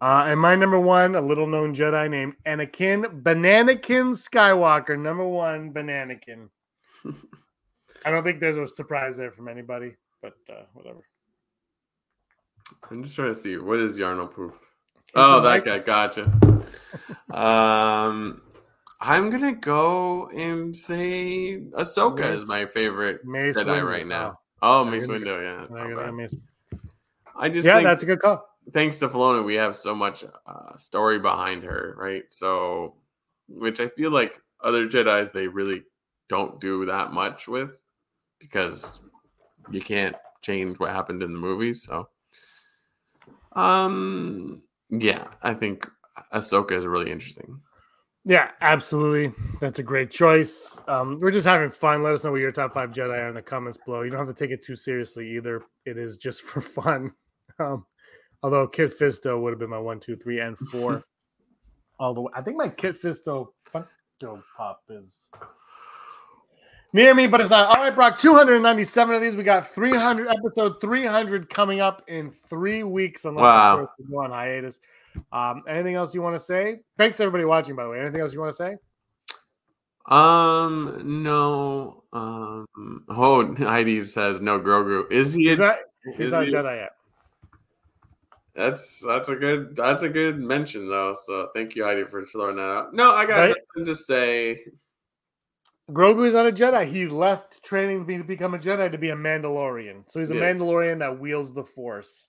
[0.00, 4.98] Uh, and my number one, a little known Jedi named Anakin Bananakin Skywalker.
[4.98, 6.48] Number one, Bananakin.
[8.04, 11.04] I don't think there's a surprise there from anybody, but uh, whatever.
[12.90, 14.58] I'm just trying to see what is Yarno proof.
[15.14, 15.78] Oh, that guy.
[15.78, 16.24] Gotcha.
[17.30, 18.42] um,
[19.00, 23.88] I'm gonna go and say Ahsoka Mace- is my favorite Mace Jedi Windu.
[23.88, 24.38] right now.
[24.62, 25.60] Oh, gonna Windu, yeah.
[25.66, 26.14] that's I not gotta- I bad.
[26.14, 26.46] miss-
[27.36, 28.46] I just Yeah, think that's a good call.
[28.72, 32.24] thanks to Filoni, we have so much uh, story behind her, right?
[32.30, 32.94] So,
[33.48, 35.82] which I feel like other Jedi's they really
[36.28, 37.70] don't do that much with
[38.38, 38.98] because
[39.70, 41.82] you can't change what happened in the movies.
[41.82, 42.08] So,
[43.52, 45.90] um, yeah, I think
[46.32, 47.60] Ahsoka is really interesting.
[48.24, 49.32] Yeah, absolutely.
[49.60, 50.78] That's a great choice.
[50.86, 52.02] Um, we're just having fun.
[52.04, 54.02] Let us know what your top five Jedi are in the comments below.
[54.02, 55.62] You don't have to take it too seriously either.
[55.86, 57.12] It is just for fun.
[57.58, 57.84] Um,
[58.42, 61.02] although Kit Fisto would have been my one, two, three, and four.
[61.98, 62.32] all the way.
[62.34, 65.28] I think my Kit Fisto Funko Pop is
[66.92, 67.76] near me, but it's not.
[67.76, 68.18] All right, Brock.
[68.18, 69.36] Two hundred and ninety-seven of these.
[69.36, 73.72] We got three hundred episode three hundred coming up in three weeks, unless Wow.
[73.72, 74.80] of course, we go on hiatus.
[75.32, 76.80] Um, anything else you want to say?
[76.98, 78.00] Thanks everybody watching, by the way.
[78.00, 78.76] Anything else you want to say?
[80.06, 82.02] Um, no.
[82.12, 82.66] Um,
[83.08, 84.60] oh, Heidi says no.
[84.60, 85.48] Grogu is he?
[85.48, 85.78] Is A, that
[86.16, 86.90] he's is not he- Jedi yet?
[88.54, 91.16] that's that's a good that's a good mention though.
[91.24, 92.94] So thank you, Heidi, for throwing that out.
[92.94, 93.56] No, I got Right?
[93.76, 94.60] nothing to say.
[95.90, 96.86] Grogu is not a Jedi.
[96.86, 100.04] He left training to to become a Jedi to be a Mandalorian.
[100.08, 100.42] So he's a Yeah.
[100.52, 102.28] Mandalorian that wields the Force.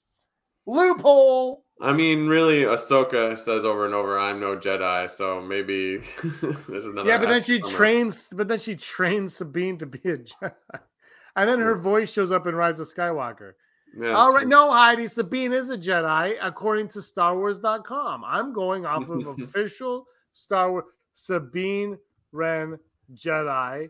[0.65, 1.63] Loophole.
[1.81, 5.97] I mean, really, Ahsoka says over and over, "I'm no Jedi," so maybe
[6.69, 7.07] there's another.
[7.09, 7.75] yeah, but then she somewhere.
[7.77, 8.29] trains.
[8.31, 10.51] But then she trains Sabine to be a Jedi,
[11.35, 13.53] and then her voice shows up in Rise of Skywalker.
[13.99, 14.49] Yeah, All right, true.
[14.49, 18.23] no, Heidi, Sabine is a Jedi according to StarWars.com.
[18.25, 20.85] I'm going off of official Star Wars.
[21.13, 21.97] Sabine
[22.31, 22.79] Wren
[23.13, 23.89] Jedi.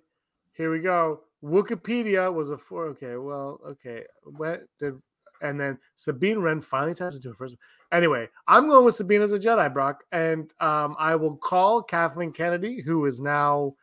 [0.54, 1.22] Here we go.
[1.44, 2.88] Wikipedia was a four.
[2.88, 4.04] Okay, well, okay.
[4.24, 4.96] What did
[5.44, 7.56] and then Sabine Wren finally taps into her first.
[7.92, 12.32] Anyway, I'm going with Sabine as a Jedi, Brock, and um, I will call Kathleen
[12.32, 13.76] Kennedy, who is now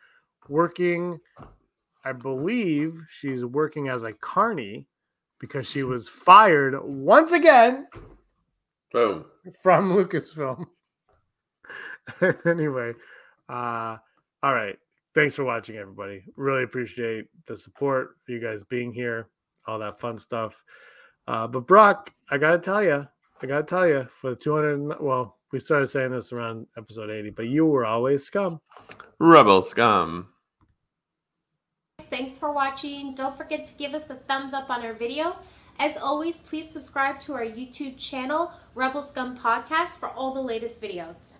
[0.48, 1.20] working.
[2.04, 4.88] I believe she's working as a carney
[5.38, 7.86] because she was fired once again
[8.92, 9.26] Boom.
[9.62, 10.64] from Lucasfilm.
[12.46, 12.94] anyway,
[13.48, 13.96] uh,
[14.42, 14.76] all right.
[15.14, 16.24] Thanks for watching, everybody.
[16.36, 19.28] Really appreciate the support for you guys being here,
[19.66, 20.64] all that fun stuff.
[21.26, 23.06] Uh, but Brock, I gotta tell you,
[23.42, 27.30] I gotta tell you, for the 200, well, we started saying this around episode 80,
[27.30, 28.60] but you were always scum.
[29.18, 30.28] Rebel scum.
[31.98, 33.14] Thanks for watching.
[33.14, 35.36] Don't forget to give us a thumbs up on our video.
[35.78, 40.82] As always, please subscribe to our YouTube channel, Rebel Scum Podcast, for all the latest
[40.82, 41.38] videos.